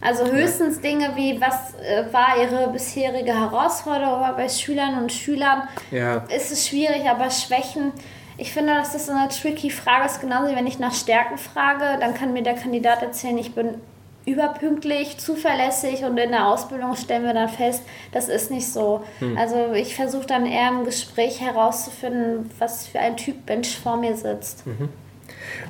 [0.00, 5.68] Also höchstens Dinge wie, was äh, war ihre bisherige Herausforderung bei Schülern und Schülern?
[5.90, 6.24] Ja.
[6.34, 7.92] Ist es schwierig, aber Schwächen.
[8.38, 11.36] Ich finde, dass das so eine tricky Frage ist, genauso wie wenn ich nach Stärken
[11.36, 13.74] frage, dann kann mir der Kandidat erzählen, ich bin
[14.24, 17.82] überpünktlich, zuverlässig und in der Ausbildung stellen wir dann fest,
[18.12, 19.02] das ist nicht so.
[19.18, 19.36] Hm.
[19.36, 24.16] Also ich versuche dann eher im Gespräch herauszufinden, was für ein Typ Mensch vor mir
[24.16, 24.66] sitzt.
[24.66, 24.88] Mhm.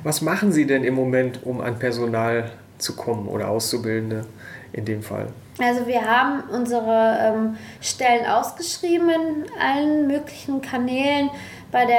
[0.03, 4.25] Was machen Sie denn im Moment, um an Personal zu kommen oder Auszubildende
[4.73, 5.27] in dem Fall?
[5.59, 11.29] Also wir haben unsere ähm, Stellen ausgeschrieben in allen möglichen Kanälen,
[11.71, 11.95] bei der,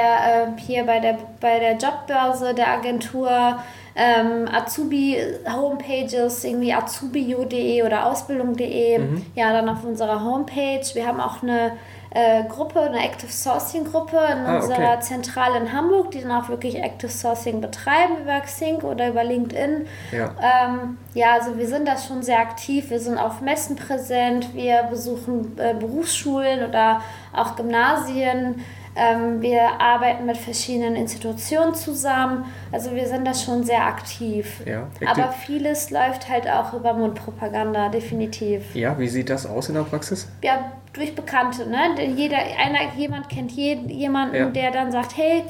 [0.57, 3.59] äh, hier bei der, bei der Jobbörse der Agentur,
[3.95, 9.25] ähm, Azubi-Homepages, irgendwie azubi.de oder ausbildung.de, mhm.
[9.35, 10.83] ja, dann auf unserer Homepage.
[10.93, 11.73] Wir haben auch eine
[12.13, 14.99] äh, Gruppe, eine Active Sourcing Gruppe in ah, unserer okay.
[15.01, 19.87] Zentrale in Hamburg, die dann auch wirklich Active Sourcing betreiben über Xing oder über LinkedIn.
[20.11, 20.35] Ja.
[20.39, 22.89] Ähm, ja, also wir sind da schon sehr aktiv.
[22.91, 27.01] Wir sind auf Messen präsent, wir besuchen äh, Berufsschulen oder
[27.33, 28.63] auch Gymnasien.
[28.95, 32.45] Ähm, wir arbeiten mit verschiedenen Institutionen zusammen.
[32.71, 34.61] Also wir sind da schon sehr aktiv.
[34.65, 38.75] Ja, Aber vieles läuft halt auch über Mundpropaganda, definitiv.
[38.75, 40.27] Ja, wie sieht das aus in der Praxis?
[40.43, 41.67] Ja, durch Bekannte.
[41.67, 42.03] Ne?
[42.15, 44.45] Jeder, einer, jemand kennt jeden, jemanden, ja.
[44.49, 45.43] der dann sagt, hey,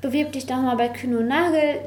[0.00, 1.80] bewirb dich doch mal bei Kühn und Nagel.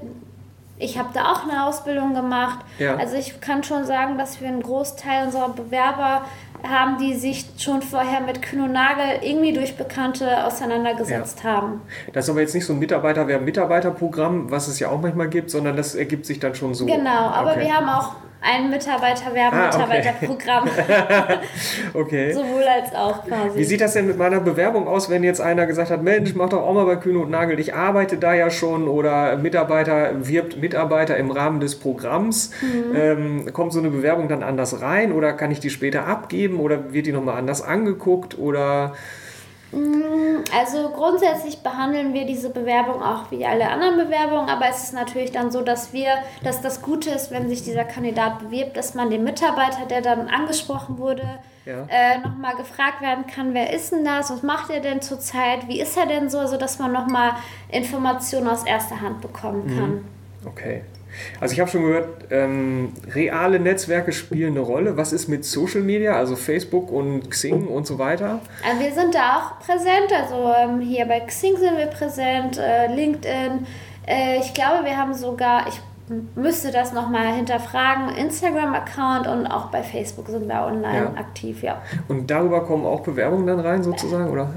[0.80, 2.60] Ich habe da auch eine Ausbildung gemacht.
[2.78, 2.96] Ja.
[2.98, 6.24] Also ich kann schon sagen, dass wir einen Großteil unserer Bewerber
[6.68, 11.52] haben, die sich schon vorher mit Kühn und Nagel irgendwie durch Bekannte auseinandergesetzt ja.
[11.52, 11.82] haben.
[12.14, 15.76] Das ist aber jetzt nicht so ein Mitarbeiter-Mitarbeiterprogramm, was es ja auch manchmal gibt, sondern
[15.76, 16.86] das ergibt sich dann schon so.
[16.86, 17.62] Genau, aber okay.
[17.62, 20.68] wir haben auch ein Mitarbeiterwerben-Mitarbeiterprogramm.
[20.68, 21.40] Ah,
[21.94, 22.34] okay.
[22.34, 23.58] Sowohl als auch quasi.
[23.58, 26.50] Wie sieht das denn mit meiner Bewerbung aus, wenn jetzt einer gesagt hat, Mensch, mach
[26.50, 30.62] doch auch mal bei Kühne und Nagel, ich arbeite da ja schon oder Mitarbeiter wirbt
[30.62, 32.52] Mitarbeiter im Rahmen des Programms.
[32.62, 32.96] Mhm.
[32.96, 36.94] Ähm, kommt so eine Bewerbung dann anders rein oder kann ich die später abgeben oder
[36.94, 38.94] wird die nochmal anders angeguckt oder...
[39.72, 44.94] Mm, also grundsätzlich behandeln wir diese Bewerbung auch wie alle anderen Bewerbungen, aber es ist
[44.94, 46.10] natürlich dann so, dass wir,
[46.44, 50.30] dass das Gute ist, wenn sich dieser Kandidat bewirbt, dass man den Mitarbeiter, der dann
[50.30, 51.86] angesprochen wurde, ja.
[51.90, 55.82] äh, nochmal gefragt werden kann, wer ist denn das, was macht er denn zurzeit, wie
[55.82, 57.32] ist er denn so, sodass man nochmal
[57.70, 59.92] Informationen aus erster Hand bekommen kann.
[59.96, 60.06] Mhm.
[60.46, 60.84] Okay.
[61.40, 64.98] Also ich habe schon gehört, ähm, reale Netzwerke spielen eine Rolle.
[64.98, 68.40] Was ist mit Social Media, also Facebook und Xing und so weiter?
[68.68, 70.12] Also wir sind da auch präsent.
[70.14, 73.66] Also ähm, hier bei Xing sind wir präsent, äh, LinkedIn.
[74.08, 75.82] Äh, ich glaube, wir haben sogar, ich
[76.36, 81.20] müsste das nochmal hinterfragen, Instagram-Account und auch bei Facebook sind wir online ja.
[81.20, 81.82] aktiv, ja.
[82.08, 84.50] Und darüber kommen auch Bewerbungen dann rein sozusagen, oder?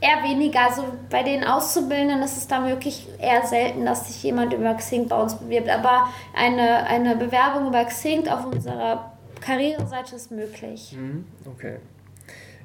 [0.00, 0.66] Eher weniger.
[0.66, 5.08] Also bei den Auszubildenden ist es dann wirklich eher selten, dass sich jemand über Xing
[5.08, 5.68] bei uns bewirbt.
[5.68, 10.96] Aber eine, eine Bewerbung über Xing auf unserer Karriereseite ist möglich.
[10.96, 11.76] Mhm, okay.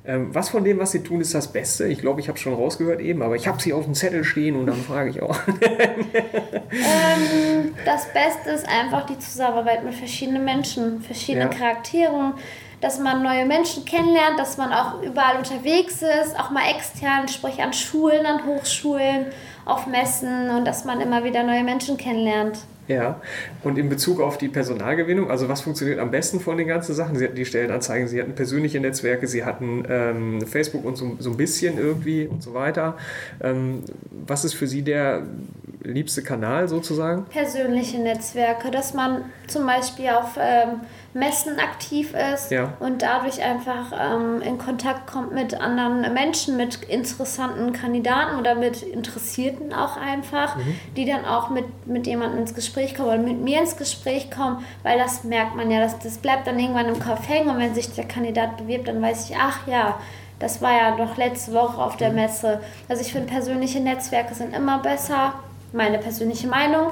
[0.05, 1.87] Ähm, was von dem, was Sie tun, ist das Beste?
[1.87, 4.25] Ich glaube, ich habe es schon rausgehört eben, aber ich habe Sie auf dem Zettel
[4.25, 5.37] stehen und dann frage ich auch.
[5.61, 11.57] ähm, das Beste ist einfach die Zusammenarbeit mit verschiedenen Menschen, verschiedenen ja.
[11.57, 12.33] Charakteren,
[12.83, 17.63] dass man neue Menschen kennenlernt, dass man auch überall unterwegs ist, auch mal extern, sprich
[17.63, 19.27] an Schulen, an Hochschulen,
[19.63, 22.59] auf Messen und dass man immer wieder neue Menschen kennenlernt.
[22.87, 23.21] Ja,
[23.63, 27.15] und in Bezug auf die Personalgewinnung, also was funktioniert am besten von den ganzen Sachen?
[27.15, 31.31] Sie hatten die Stellenanzeigen, Sie hatten persönliche Netzwerke, Sie hatten ähm, Facebook und so, so
[31.31, 32.97] ein bisschen irgendwie und so weiter.
[33.41, 33.83] Ähm,
[34.27, 35.23] was ist für Sie der
[35.83, 37.25] liebste Kanal sozusagen?
[37.25, 40.81] Persönliche Netzwerke, dass man zum Beispiel auf ähm,
[41.13, 42.73] Messen aktiv ist ja.
[42.79, 48.81] und dadurch einfach ähm, in Kontakt kommt mit anderen Menschen, mit interessanten Kandidaten oder mit
[48.81, 50.75] Interessierten auch einfach, mhm.
[50.97, 54.63] die dann auch mit, mit jemandem ins Gespräch kommen oder mit mir ins Gespräch kommen,
[54.83, 57.73] weil das merkt man ja, das, das bleibt dann irgendwann im Kopf hängen und wenn
[57.73, 59.99] sich der Kandidat bewirbt, dann weiß ich, ach ja,
[60.39, 62.15] das war ja doch letzte Woche auf der mhm.
[62.15, 62.61] Messe.
[62.89, 65.33] Also ich finde, persönliche Netzwerke sind immer besser,
[65.71, 66.91] meine persönliche Meinung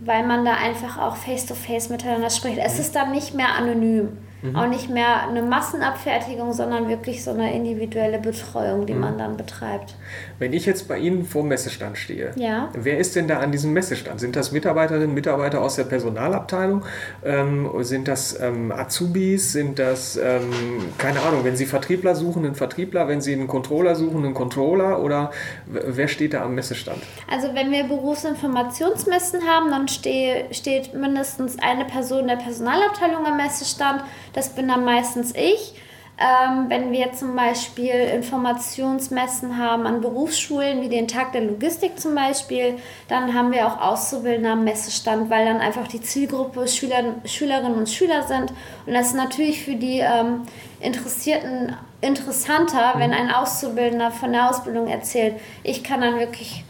[0.00, 2.58] weil man da einfach auch face-to-face -face miteinander spricht.
[2.58, 4.16] Es ist dann nicht mehr anonym.
[4.42, 4.56] Mhm.
[4.56, 9.00] Auch nicht mehr eine Massenabfertigung, sondern wirklich so eine individuelle Betreuung, die mhm.
[9.00, 9.96] man dann betreibt.
[10.38, 12.68] Wenn ich jetzt bei Ihnen vor dem Messestand stehe, ja.
[12.72, 14.20] wer ist denn da an diesem Messestand?
[14.20, 16.84] Sind das Mitarbeiterinnen und Mitarbeiter aus der Personalabteilung?
[17.24, 19.52] Ähm, sind das ähm, Azubis?
[19.52, 20.50] Sind das, ähm,
[20.98, 23.08] keine Ahnung, wenn Sie Vertriebler suchen, einen Vertriebler?
[23.08, 25.02] Wenn Sie einen Controller suchen, einen Controller?
[25.02, 25.32] Oder
[25.66, 27.02] wer steht da am Messestand?
[27.30, 34.04] Also wenn wir Berufsinformationsmessen haben, dann stehe, steht mindestens eine Person der Personalabteilung am Messestand
[34.32, 35.74] das bin dann meistens ich.
[36.20, 42.16] Ähm, wenn wir zum Beispiel Informationsmessen haben an Berufsschulen, wie den Tag der Logistik zum
[42.16, 42.74] Beispiel,
[43.06, 47.88] dann haben wir auch Auszubildende am Messestand, weil dann einfach die Zielgruppe Schüler, Schülerinnen und
[47.88, 48.52] Schüler sind.
[48.84, 50.42] Und das ist natürlich für die ähm,
[50.80, 55.34] Interessierten interessanter, wenn ein Auszubildender von der Ausbildung erzählt.
[55.62, 56.64] Ich kann dann wirklich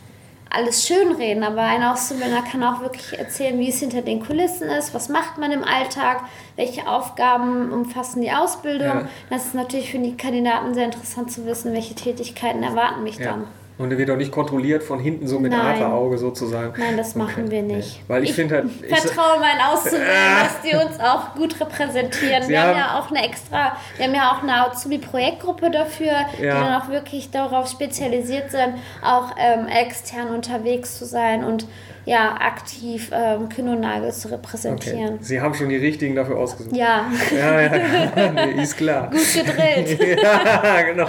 [0.50, 4.94] alles schönreden, aber ein Auszubildender kann auch wirklich erzählen, wie es hinter den Kulissen ist,
[4.94, 6.22] was macht man im Alltag,
[6.56, 8.86] welche Aufgaben umfassen die Ausbildung.
[8.86, 9.08] Ja.
[9.30, 13.32] Das ist natürlich für die Kandidaten sehr interessant zu wissen, welche Tätigkeiten erwarten mich ja.
[13.32, 13.46] dann.
[13.78, 15.52] Und er wird auch nicht kontrolliert von hinten so mit.
[15.52, 16.74] Adlerauge sozusagen.
[16.78, 17.50] Nein, das machen okay.
[17.50, 18.00] wir nicht.
[18.08, 18.66] Weil ich, ich finde halt.
[18.82, 22.42] Ich vertraue meinen Auszubildenden, äh, dass die uns auch gut repräsentieren.
[22.42, 26.12] Sie wir haben, haben ja auch eine extra, wir haben ja auch eine Azubi-Projektgruppe dafür,
[26.12, 26.26] ja.
[26.38, 31.66] die dann auch wirklich darauf spezialisiert sind, auch ähm, extern unterwegs zu sein und
[32.08, 35.14] ja, aktiv ähm, Kühn und Nagel zu repräsentieren.
[35.14, 35.18] Okay.
[35.20, 36.74] Sie haben schon die richtigen dafür ausgesucht.
[36.74, 37.04] Ja.
[37.30, 39.10] Ja, ja, nee, ist klar.
[39.10, 40.18] Gut gedrillt.
[40.22, 41.08] ja, genau.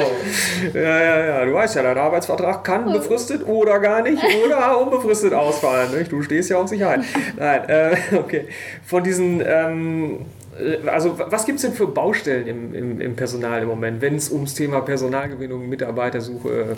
[0.73, 1.45] Ja, ja, ja.
[1.45, 5.97] Du weißt ja, dein Arbeitsvertrag kann befristet oder gar nicht oder unbefristet ausfallen.
[5.97, 6.11] Nicht?
[6.11, 6.99] Du stehst ja auf Sicherheit.
[7.37, 8.49] Nein, äh, okay.
[8.85, 9.41] Von diesen.
[9.45, 10.25] Ähm,
[10.59, 14.15] äh, also was gibt es denn für Baustellen im, im, im Personal im Moment, wenn
[14.15, 16.75] es ums Thema Personalgewinnung, Mitarbeitersuche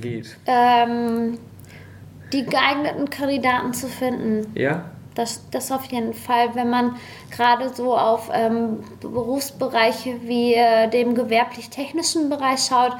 [0.00, 0.36] geht?
[0.46, 1.38] Ähm,
[2.32, 4.52] die geeigneten Kandidaten zu finden.
[4.54, 4.84] Ja.
[5.14, 6.96] Das, das auf jeden Fall, wenn man
[7.30, 12.92] gerade so auf ähm, Berufsbereiche wie äh, dem gewerblich-technischen Bereich schaut,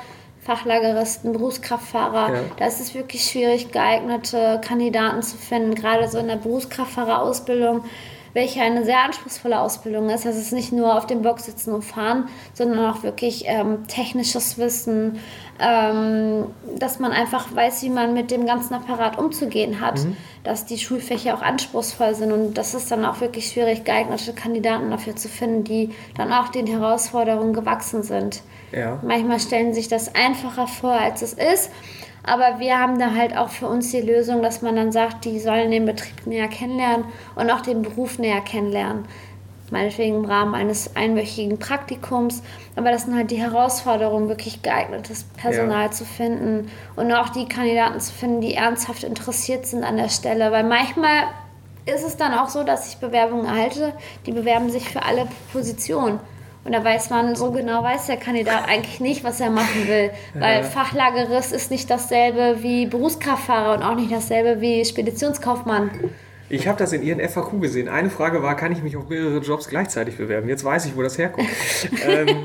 [0.43, 2.41] Fachlageristen, Berufskraftfahrer, ja.
[2.57, 7.85] da ist es wirklich schwierig, geeignete Kandidaten zu finden, gerade so in der Berufskraftfahrerausbildung
[8.33, 10.25] welche eine sehr anspruchsvolle Ausbildung ist.
[10.25, 14.59] Das ist nicht nur auf dem Bock sitzen und fahren, sondern auch wirklich ähm, technisches
[14.59, 15.19] Wissen,
[15.59, 16.47] ähm,
[16.79, 20.17] dass man einfach weiß, wie man mit dem ganzen Apparat umzugehen hat, mhm.
[20.45, 24.91] dass die Schulfächer auch anspruchsvoll sind und das ist dann auch wirklich schwierig, geeignete Kandidaten
[24.91, 28.43] dafür zu finden, die dann auch den Herausforderungen gewachsen sind.
[28.73, 29.01] Ja.
[29.03, 31.71] Manchmal stellen sich das einfacher vor, als es ist.
[32.31, 35.41] Aber wir haben da halt auch für uns die Lösung, dass man dann sagt, die
[35.41, 39.05] sollen den Betrieb näher kennenlernen und auch den Beruf näher kennenlernen.
[39.73, 42.45] Meinetwegen im Rahmen eines einwöchigen Praktikums.
[42.77, 45.91] Aber das sind halt die Herausforderungen, wirklich geeignetes Personal ja.
[45.91, 50.53] zu finden und auch die Kandidaten zu finden, die ernsthaft interessiert sind an der Stelle.
[50.53, 51.25] Weil manchmal
[51.85, 53.93] ist es dann auch so, dass ich Bewerbungen erhalte,
[54.27, 56.21] die bewerben sich für alle Positionen.
[56.65, 60.11] Und da weiß man, so genau weiß der Kandidat eigentlich nicht, was er machen will.
[60.35, 60.63] Weil ja.
[60.63, 65.91] Fachlagerist ist nicht dasselbe wie Berufskraftfahrer und auch nicht dasselbe wie Speditionskaufmann.
[66.51, 67.89] Ich habe das in Ihren FAQ gesehen.
[67.89, 70.49] Eine Frage war, kann ich mich auf mehrere Jobs gleichzeitig bewerben?
[70.49, 71.49] Jetzt weiß ich, wo das herkommt.
[72.05, 72.43] ähm,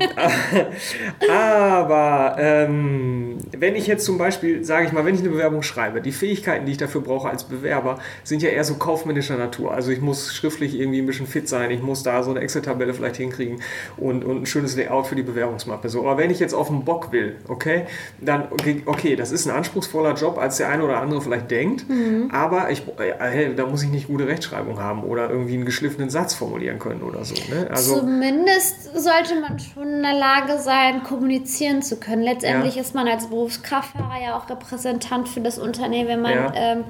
[1.30, 6.00] aber ähm, wenn ich jetzt zum Beispiel, sage ich mal, wenn ich eine Bewerbung schreibe,
[6.00, 9.74] die Fähigkeiten, die ich dafür brauche als Bewerber, sind ja eher so kaufmännischer Natur.
[9.74, 12.94] Also ich muss schriftlich irgendwie ein bisschen fit sein, ich muss da so eine Excel-Tabelle
[12.94, 13.60] vielleicht hinkriegen
[13.96, 15.88] und, und ein schönes Layout für die Bewerbungsmappe.
[15.88, 17.86] So, aber wenn ich jetzt auf den Bock will, okay,
[18.20, 18.44] dann,
[18.86, 22.30] okay, das ist ein anspruchsvoller Job, als der eine oder andere vielleicht denkt, mhm.
[22.30, 26.10] aber ich, äh, da muss ich nicht nicht gute Rechtschreibung haben oder irgendwie einen geschliffenen
[26.10, 27.34] Satz formulieren können oder so.
[27.52, 27.68] Ne?
[27.70, 32.22] Also, Zumindest sollte man schon in der Lage sein, kommunizieren zu können.
[32.22, 32.82] Letztendlich ja.
[32.82, 36.52] ist man als Berufskraftfahrer ja auch Repräsentant für das Unternehmen, wenn man ja.
[36.54, 36.84] ähm,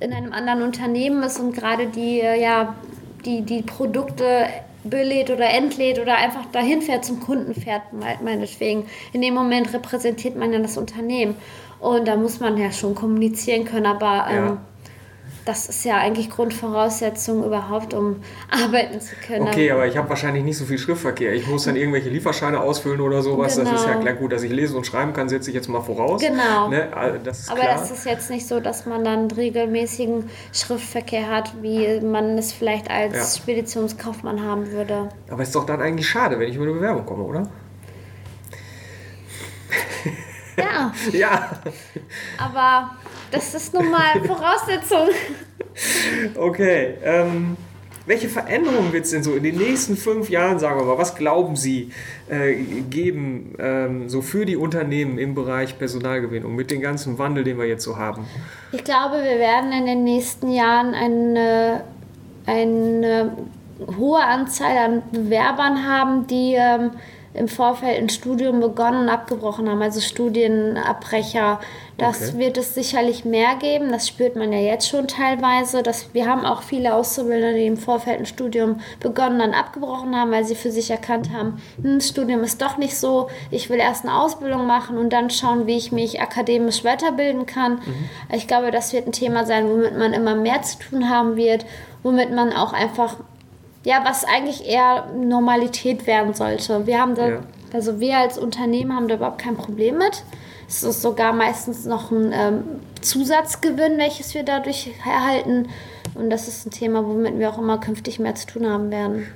[0.00, 2.74] in einem anderen Unternehmen ist und gerade die, äh, ja,
[3.24, 4.46] die, die Produkte
[4.84, 8.86] belädt oder entlädt oder einfach dahin fährt, zum Kunden fährt, meinetwegen.
[9.12, 11.36] In dem Moment repräsentiert man ja das Unternehmen.
[11.78, 14.58] Und da muss man ja schon kommunizieren können, aber ähm, ja
[15.44, 19.48] das ist ja eigentlich Grundvoraussetzung überhaupt, um arbeiten zu können.
[19.48, 21.32] Okay, aber ich habe wahrscheinlich nicht so viel Schriftverkehr.
[21.34, 23.56] Ich muss dann irgendwelche Lieferscheine ausfüllen oder sowas.
[23.56, 23.70] Genau.
[23.70, 24.04] Das ist ja genau.
[24.04, 26.20] klar gut, dass ich lesen und schreiben kann, setze ich jetzt mal voraus.
[26.20, 26.68] Genau.
[26.68, 26.88] Ne?
[27.24, 27.74] Das aber klar.
[27.74, 32.90] das ist jetzt nicht so, dass man dann regelmäßigen Schriftverkehr hat, wie man es vielleicht
[32.90, 33.42] als ja.
[33.42, 35.08] Speditionskaufmann haben würde.
[35.28, 37.48] Aber ist doch dann eigentlich schade, wenn ich über eine Bewerbung komme, oder?
[40.56, 40.92] Ja.
[41.12, 41.50] ja.
[42.38, 42.90] Aber
[43.32, 45.08] das ist nun mal Voraussetzung.
[46.36, 46.98] Okay.
[47.02, 47.56] Ähm,
[48.04, 51.14] welche Veränderungen wird es denn so in den nächsten fünf Jahren, sagen wir mal, was
[51.14, 51.92] glauben Sie,
[52.28, 52.54] äh,
[52.90, 57.66] geben ähm, so für die Unternehmen im Bereich Personalgewinnung mit dem ganzen Wandel, den wir
[57.66, 58.26] jetzt so haben?
[58.72, 61.84] Ich glaube, wir werden in den nächsten Jahren eine,
[62.44, 63.32] eine
[63.96, 66.90] hohe Anzahl an Bewerbern haben, die ähm,
[67.34, 71.60] im Vorfeld ein Studium begonnen und abgebrochen haben, also Studienabbrecher.
[71.98, 72.38] Das okay.
[72.38, 73.92] wird es sicherlich mehr geben.
[73.92, 75.82] Das spürt man ja jetzt schon teilweise.
[75.82, 80.16] Dass wir haben auch viele Auszubildende, die im Vorfeld ein Studium begonnen und dann abgebrochen
[80.16, 83.28] haben, weil sie für sich erkannt haben, hm, das Studium ist doch nicht so.
[83.50, 87.74] Ich will erst eine Ausbildung machen und dann schauen, wie ich mich akademisch weiterbilden kann.
[87.74, 88.08] Mhm.
[88.34, 91.66] Ich glaube, das wird ein Thema sein, womit man immer mehr zu tun haben wird,
[92.02, 93.16] womit man auch einfach
[93.84, 96.86] ja, was eigentlich eher Normalität werden sollte.
[96.86, 97.40] Wir haben da, ja.
[97.72, 100.22] also wir als Unternehmen haben da überhaupt kein Problem mit.
[100.72, 102.62] Es ist sogar meistens noch ein ähm,
[103.02, 105.68] Zusatzgewinn, welches wir dadurch erhalten.
[106.14, 109.26] Und das ist ein Thema, womit wir auch immer künftig mehr zu tun haben werden.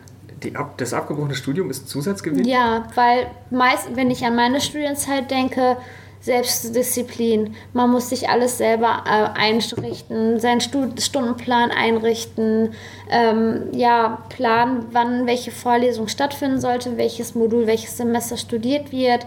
[0.54, 2.46] Ab, das abgebrochene Studium ist Zusatzgewinn?
[2.46, 5.76] Ja, weil meist, wenn ich an meine Studienzeit denke,
[6.22, 7.54] Selbstdisziplin.
[7.72, 12.72] Man muss sich alles selber äh, einrichten, seinen Stud Stundenplan einrichten,
[13.10, 19.26] ähm, ja, planen, wann welche Vorlesung stattfinden sollte, welches Modul, welches Semester studiert wird,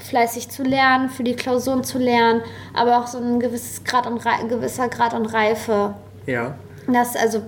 [0.00, 2.42] fleißig zu lernen, für die Klausuren zu lernen,
[2.74, 5.94] aber auch so ein gewisses Grad und gewisser Grad und Reife.
[6.26, 6.54] Ja.
[6.86, 7.42] Das also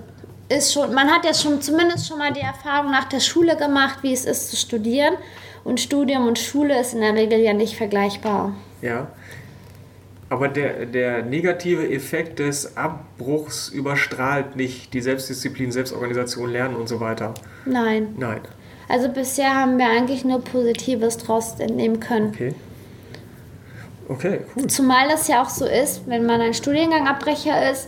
[0.49, 3.99] ist schon, man hat ja schon zumindest schon mal die Erfahrung nach der Schule gemacht,
[4.01, 5.15] wie es ist zu studieren.
[5.63, 8.53] Und Studium und Schule ist in der Regel ja nicht vergleichbar.
[8.81, 9.07] Ja.
[10.29, 16.99] Aber der, der negative Effekt des Abbruchs überstrahlt nicht die Selbstdisziplin, Selbstorganisation, Lernen und so
[16.99, 17.33] weiter.
[17.65, 18.15] Nein.
[18.17, 18.41] Nein.
[18.87, 22.29] Also bisher haben wir eigentlich nur Positives draus entnehmen können.
[22.33, 22.55] Okay.
[24.09, 24.67] Okay, cool.
[24.67, 27.87] Zumal das ja auch so ist, wenn man ein Studiengangabbrecher ist,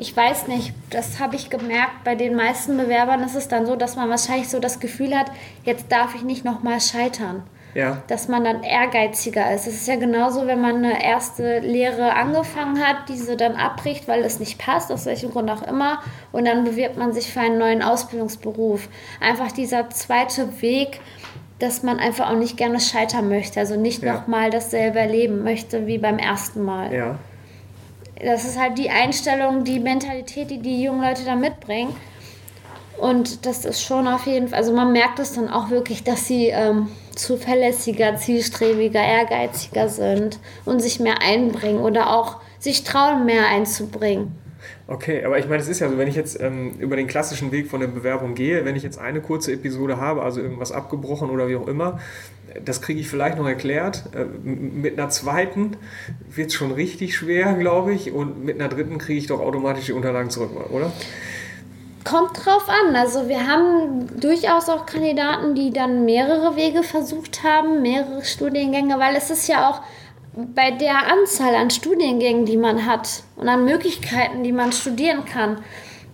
[0.00, 3.74] ich weiß nicht, das habe ich gemerkt, bei den meisten Bewerbern ist es dann so,
[3.74, 5.26] dass man wahrscheinlich so das Gefühl hat,
[5.64, 7.42] jetzt darf ich nicht nochmal scheitern.
[7.78, 8.02] Ja.
[8.08, 9.66] Dass man dann ehrgeiziger ist.
[9.66, 14.24] Es ist ja genauso, wenn man eine erste Lehre angefangen hat, diese dann abbricht, weil
[14.24, 16.00] es nicht passt, aus welchem Grund auch immer,
[16.32, 18.88] und dann bewirbt man sich für einen neuen Ausbildungsberuf.
[19.20, 21.00] Einfach dieser zweite Weg,
[21.60, 24.14] dass man einfach auch nicht gerne scheitern möchte, also nicht ja.
[24.14, 26.92] nochmal dasselbe erleben möchte wie beim ersten Mal.
[26.92, 27.18] Ja
[28.24, 31.94] das ist halt die Einstellung, die Mentalität, die die jungen Leute da mitbringen.
[32.98, 36.26] Und das ist schon auf jeden Fall, also man merkt es dann auch wirklich, dass
[36.26, 43.46] sie ähm, zuverlässiger, zielstrebiger, ehrgeiziger sind und sich mehr einbringen oder auch sich trauen, mehr
[43.48, 44.32] einzubringen.
[44.88, 47.52] Okay, aber ich meine, es ist ja so, wenn ich jetzt ähm, über den klassischen
[47.52, 51.30] Weg von der Bewerbung gehe, wenn ich jetzt eine kurze Episode habe, also irgendwas abgebrochen
[51.30, 52.00] oder wie auch immer,
[52.64, 54.04] das kriege ich vielleicht noch erklärt.
[54.14, 55.76] Äh, mit einer zweiten
[56.34, 59.86] wird es schon richtig schwer, glaube ich, und mit einer dritten kriege ich doch automatisch
[59.86, 60.92] die Unterlagen zurück, oder?
[62.08, 62.96] Kommt drauf an.
[62.96, 69.14] Also wir haben durchaus auch Kandidaten, die dann mehrere Wege versucht haben, mehrere Studiengänge, weil
[69.14, 69.82] es ist ja auch
[70.32, 75.58] bei der Anzahl an Studiengängen, die man hat und an Möglichkeiten, die man studieren kann,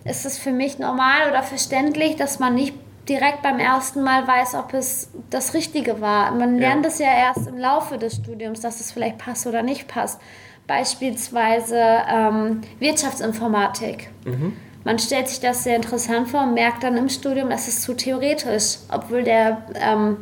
[0.03, 2.73] ist es für mich normal oder verständlich, dass man nicht
[3.07, 6.31] direkt beim ersten Mal weiß, ob es das Richtige war.
[6.31, 6.89] Man lernt ja.
[6.89, 10.19] es ja erst im Laufe des Studiums, dass es vielleicht passt oder nicht passt.
[10.67, 11.79] Beispielsweise
[12.09, 14.09] ähm, Wirtschaftsinformatik.
[14.25, 14.57] Mhm.
[14.85, 17.93] Man stellt sich das sehr interessant vor und merkt dann im Studium, es ist zu
[17.93, 20.17] theoretisch, obwohl der, ähm,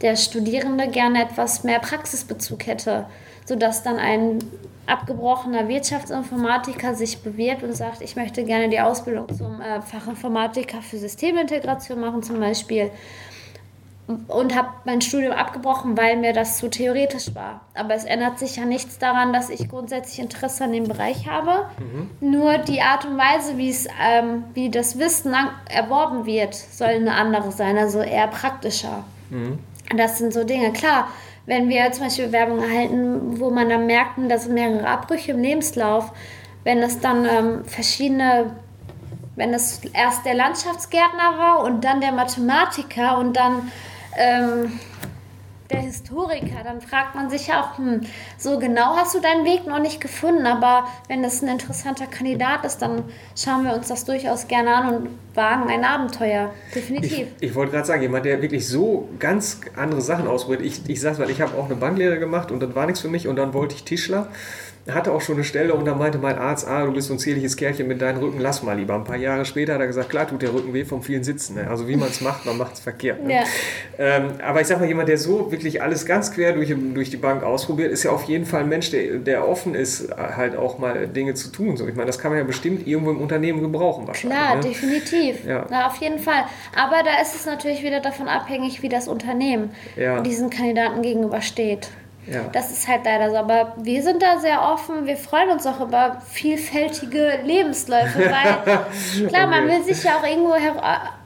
[0.00, 3.06] der Studierende gerne etwas mehr Praxisbezug hätte
[3.46, 4.38] sodass dann ein
[4.86, 10.98] abgebrochener Wirtschaftsinformatiker sich bewirbt und sagt, ich möchte gerne die Ausbildung zum äh, Fachinformatiker für
[10.98, 12.90] Systemintegration machen zum Beispiel.
[14.28, 17.62] Und habe mein Studium abgebrochen, weil mir das zu theoretisch war.
[17.74, 21.66] Aber es ändert sich ja nichts daran, dass ich grundsätzlich Interesse an dem Bereich habe.
[21.78, 22.10] Mhm.
[22.20, 25.34] Nur die Art und Weise, wie, es, ähm, wie das Wissen
[25.68, 29.04] erworben wird, soll eine andere sein, also eher praktischer.
[29.30, 29.58] Mhm.
[29.96, 30.72] Das sind so Dinge.
[30.72, 31.08] Klar,
[31.46, 35.42] wenn wir zum Beispiel Werbung erhalten, wo man dann merkt, da sind mehrere Abbrüche im
[35.42, 36.12] Lebenslauf,
[36.62, 38.52] wenn es dann ähm, verschiedene
[39.36, 43.70] wenn es erst der Landschaftsgärtner war und dann der Mathematiker und dann
[44.16, 44.72] ähm,
[45.70, 48.02] der Historiker, dann fragt man sich ja auch, hm,
[48.38, 52.64] so genau hast du deinen Weg noch nicht gefunden, aber wenn es ein interessanter Kandidat
[52.64, 53.04] ist, dann
[53.36, 56.52] schauen wir uns das durchaus gerne an und wagen ein Abenteuer.
[56.74, 57.28] Definitiv.
[57.40, 60.62] Ich, ich wollte gerade sagen, jemand, der wirklich so ganz andere Sachen ausprobiert.
[60.62, 63.08] Ich, ich sage weil ich habe auch eine Banklehre gemacht und das war nichts für
[63.08, 64.28] mich und dann wollte ich Tischler
[64.90, 67.18] hatte auch schon eine Stelle und da meinte mein Arzt, ah, du bist so ein
[67.18, 68.94] zierliches Kerlchen mit deinem Rücken, lass mal lieber.
[68.94, 71.56] Ein paar Jahre später hat er gesagt, klar tut der Rücken weh vom vielen Sitzen.
[71.56, 71.68] Ne?
[71.68, 73.24] Also wie man es macht, man macht es verkehrt.
[73.24, 73.34] Ne?
[73.34, 73.44] Ja.
[73.98, 77.16] Ähm, aber ich sag mal, jemand, der so wirklich alles ganz quer durch, durch die
[77.16, 80.78] Bank ausprobiert, ist ja auf jeden Fall ein Mensch, der, der offen ist, halt auch
[80.78, 81.76] mal Dinge zu tun.
[81.76, 84.38] So, ich meine, das kann man ja bestimmt irgendwo im Unternehmen gebrauchen wahrscheinlich.
[84.38, 84.62] Klar, ne?
[84.62, 85.44] definitiv.
[85.44, 85.66] Ja.
[85.68, 86.44] Na, auf jeden Fall.
[86.76, 90.20] Aber da ist es natürlich wieder davon abhängig, wie das Unternehmen ja.
[90.20, 91.88] diesen Kandidaten gegenübersteht.
[92.26, 92.44] Ja.
[92.52, 93.36] Das ist halt leider so.
[93.36, 95.06] Aber wir sind da sehr offen.
[95.06, 100.54] Wir freuen uns auch über vielfältige Lebensläufe, weil klar, man will sich ja auch irgendwo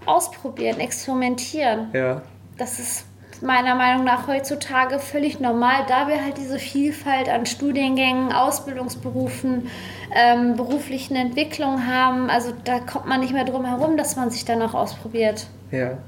[0.06, 1.90] ausprobieren, experimentieren.
[1.92, 2.22] Ja.
[2.58, 3.06] Das ist
[3.42, 9.70] meiner Meinung nach heutzutage völlig normal, da wir halt diese Vielfalt an Studiengängen, Ausbildungsberufen,
[10.14, 12.28] ähm, beruflichen Entwicklungen haben.
[12.28, 15.46] Also da kommt man nicht mehr drum herum, dass man sich dann auch ausprobiert.
[15.70, 15.98] Ja.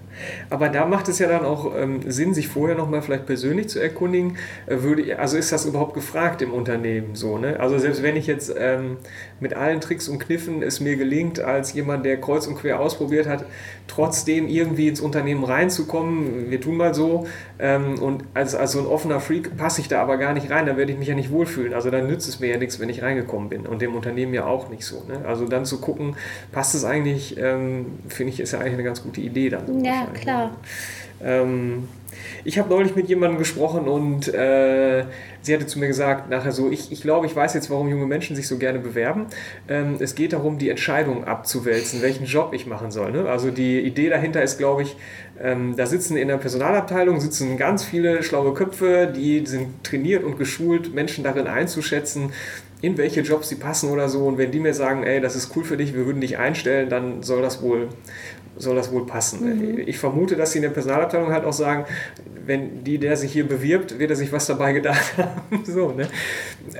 [0.50, 3.78] Aber da macht es ja dann auch ähm, Sinn, sich vorher nochmal vielleicht persönlich zu
[3.78, 4.36] erkundigen.
[4.66, 7.38] Äh, würde, also ist das überhaupt gefragt im Unternehmen so?
[7.38, 7.58] Ne?
[7.58, 8.98] Also selbst wenn ich jetzt ähm,
[9.40, 13.26] mit allen Tricks und Kniffen es mir gelingt, als jemand, der kreuz und quer ausprobiert
[13.26, 13.44] hat,
[13.88, 17.26] trotzdem irgendwie ins Unternehmen reinzukommen, wir tun mal so,
[17.58, 20.66] ähm, und als, als so ein offener Freak passe ich da aber gar nicht rein,
[20.66, 21.74] dann werde ich mich ja nicht wohlfühlen.
[21.74, 24.46] Also dann nützt es mir ja nichts, wenn ich reingekommen bin und dem Unternehmen ja
[24.46, 25.04] auch nicht so.
[25.08, 25.24] Ne?
[25.26, 26.16] Also dann zu gucken,
[26.52, 29.84] passt es eigentlich, ähm, finde ich, ist ja eigentlich eine ganz gute Idee dann.
[29.84, 30.50] Ja, klar.
[31.22, 31.88] Ähm,
[32.44, 35.04] ich habe neulich mit jemandem gesprochen und äh,
[35.42, 38.06] sie hatte zu mir gesagt, nachher so, ich, ich glaube, ich weiß jetzt, warum junge
[38.06, 39.26] Menschen sich so gerne bewerben.
[39.68, 43.12] Ähm, es geht darum, die Entscheidung abzuwälzen, welchen Job ich machen soll.
[43.12, 43.28] Ne?
[43.28, 44.96] Also die Idee dahinter ist, glaube ich,
[45.40, 50.38] ähm, da sitzen in der Personalabteilung sitzen ganz viele schlaue Köpfe, die sind trainiert und
[50.38, 52.32] geschult, Menschen darin einzuschätzen,
[52.80, 54.26] in welche Jobs sie passen oder so.
[54.26, 56.88] Und wenn die mir sagen, ey, das ist cool für dich, wir würden dich einstellen,
[56.88, 57.88] dann soll das wohl
[58.56, 59.74] soll das wohl passen.
[59.74, 59.78] Mhm.
[59.86, 61.84] Ich vermute, dass sie in der Personalabteilung halt auch sagen,
[62.44, 65.64] wenn die, der sich hier bewirbt, wird er sich was dabei gedacht haben.
[65.64, 66.08] so, ne?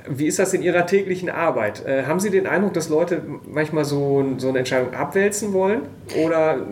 [0.09, 1.85] Wie ist das in Ihrer täglichen Arbeit?
[1.85, 5.83] Äh, haben Sie den Eindruck, dass Leute manchmal so, so eine Entscheidung abwälzen wollen
[6.23, 6.65] oder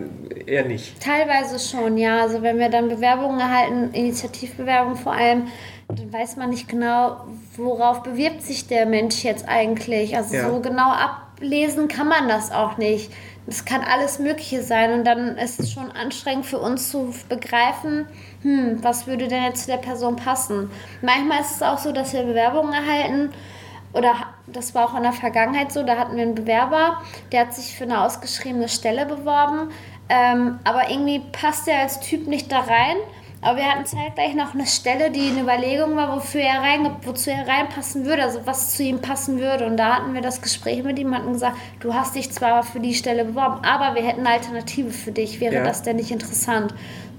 [0.46, 1.00] eher nicht?
[1.00, 2.22] Teilweise schon, ja.
[2.22, 5.48] Also wenn wir dann Bewerbungen erhalten, Initiativbewerbungen vor allem,
[5.88, 7.24] dann weiß man nicht genau,
[7.56, 10.16] worauf bewirbt sich der Mensch jetzt eigentlich.
[10.16, 10.48] Also ja.
[10.48, 13.10] so genau ablesen kann man das auch nicht
[13.46, 18.06] es kann alles Mögliche sein und dann ist es schon anstrengend für uns zu begreifen,
[18.42, 20.70] hm, was würde denn jetzt zu der Person passen.
[21.00, 23.30] Manchmal ist es auch so, dass wir Bewerbungen erhalten
[23.92, 24.14] oder
[24.46, 27.76] das war auch in der Vergangenheit so, da hatten wir einen Bewerber, der hat sich
[27.76, 29.70] für eine ausgeschriebene Stelle beworben,
[30.08, 32.96] ähm, aber irgendwie passt er als Typ nicht da rein
[33.42, 37.30] aber wir hatten zeitgleich noch eine Stelle, die eine Überlegung war, wofür er rein, wozu
[37.30, 39.66] er reinpassen würde, also was zu ihm passen würde.
[39.66, 42.78] Und da hatten wir das Gespräch mit ihm und gesagt, du hast dich zwar für
[42.78, 45.40] die Stelle beworben, aber wir hätten eine Alternative für dich.
[45.40, 45.64] Wäre ja.
[45.64, 46.72] das denn nicht interessant?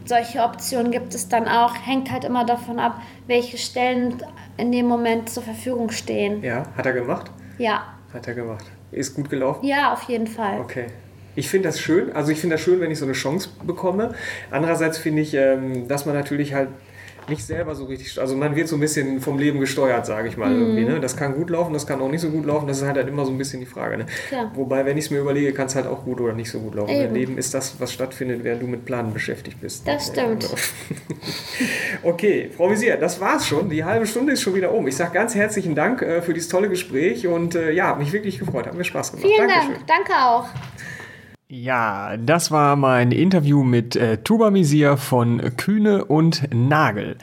[0.05, 1.75] Solche Optionen gibt es dann auch.
[1.85, 4.23] Hängt halt immer davon ab, welche Stellen
[4.55, 6.41] in dem Moment zur Verfügung stehen.
[6.41, 7.31] Ja, hat er gemacht?
[7.57, 7.83] Ja.
[8.13, 8.65] Hat er gemacht.
[8.91, 9.65] Ist gut gelaufen?
[9.65, 10.61] Ja, auf jeden Fall.
[10.61, 10.87] Okay
[11.35, 12.11] ich finde das schön.
[12.13, 14.13] Also ich finde das schön, wenn ich so eine Chance bekomme.
[14.51, 16.69] Andererseits finde ich, ähm, dass man natürlich halt
[17.29, 20.37] nicht selber so richtig, also man wird so ein bisschen vom Leben gesteuert, sage ich
[20.37, 20.61] mal mhm.
[20.61, 20.85] irgendwie.
[20.85, 20.99] Ne?
[20.99, 22.67] Das kann gut laufen, das kann auch nicht so gut laufen.
[22.67, 23.97] Das ist halt, halt immer so ein bisschen die Frage.
[23.97, 24.05] Ne?
[24.53, 26.75] Wobei, wenn ich es mir überlege, kann es halt auch gut oder nicht so gut
[26.75, 26.93] laufen.
[26.93, 29.87] Dein Leben ist das, was stattfindet, während du mit Planen beschäftigt bist.
[29.87, 30.49] Das stimmt.
[32.03, 33.69] okay, Frau Visier, das war's schon.
[33.69, 34.87] Die halbe Stunde ist schon wieder um.
[34.87, 38.39] Ich sage ganz herzlichen Dank äh, für dieses tolle Gespräch und äh, ja, mich wirklich
[38.39, 38.67] gefreut.
[38.67, 39.27] Hat mir Spaß gemacht.
[39.27, 39.73] Vielen Dankeschön.
[39.87, 39.87] Dank.
[39.87, 40.47] Danke auch.
[41.55, 47.15] Ja, das war mein Interview mit äh, Tubamisier von Kühne und Nagel.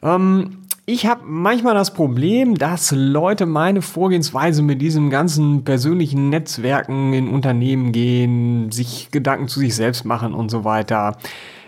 [0.00, 7.14] Ähm, ich habe manchmal das Problem, dass Leute meine Vorgehensweise mit diesem ganzen persönlichen Netzwerken
[7.14, 11.16] in Unternehmen gehen, sich Gedanken zu sich selbst machen und so weiter,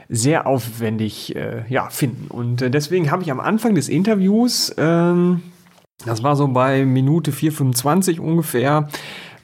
[0.09, 2.29] sehr aufwendig äh, ja, finden.
[2.29, 5.43] Und äh, deswegen habe ich am Anfang des Interviews, ähm,
[6.05, 8.87] das war so bei Minute 4,25 ungefähr,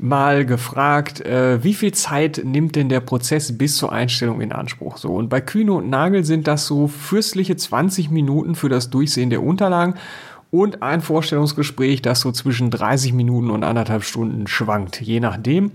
[0.02, 4.96] mal gefragt, äh, wie viel Zeit nimmt denn der Prozess bis zur Einstellung in Anspruch?
[4.96, 9.30] So, und bei Kühne und Nagel sind das so fürstliche 20 Minuten für das Durchsehen
[9.30, 9.94] der Unterlagen
[10.50, 15.70] und ein Vorstellungsgespräch, das so zwischen 30 Minuten und anderthalb Stunden schwankt, je nachdem.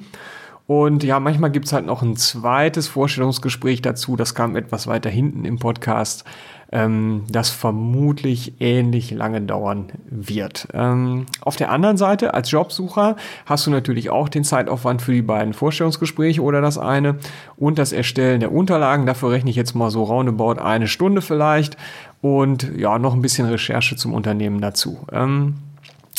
[0.68, 5.46] Und ja, manchmal gibt's halt noch ein zweites Vorstellungsgespräch dazu, das kam etwas weiter hinten
[5.46, 6.26] im Podcast
[6.72, 10.68] ähm, das vermutlich ähnlich lange dauern wird.
[10.74, 13.16] Ähm, auf der anderen Seite, als Jobsucher
[13.46, 17.18] hast du natürlich auch den Zeitaufwand für die beiden Vorstellungsgespräche oder das eine
[17.56, 19.06] und das Erstellen der Unterlagen.
[19.06, 21.78] Dafür rechne ich jetzt mal so roundabout eine Stunde vielleicht
[22.22, 25.06] und ja, noch ein bisschen Recherche zum Unternehmen dazu.
[25.12, 25.56] Ähm,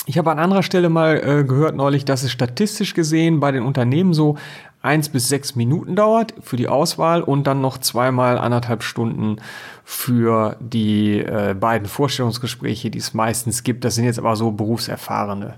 [0.09, 3.63] ich habe an anderer Stelle mal äh, gehört neulich, dass es statistisch gesehen bei den
[3.63, 4.39] Unternehmen so
[4.81, 9.37] eins bis sechs Minuten dauert für die Auswahl und dann noch zweimal anderthalb Stunden
[9.85, 13.85] für die äh, beiden Vorstellungsgespräche, die es meistens gibt.
[13.85, 15.55] Das sind jetzt aber so berufserfahrene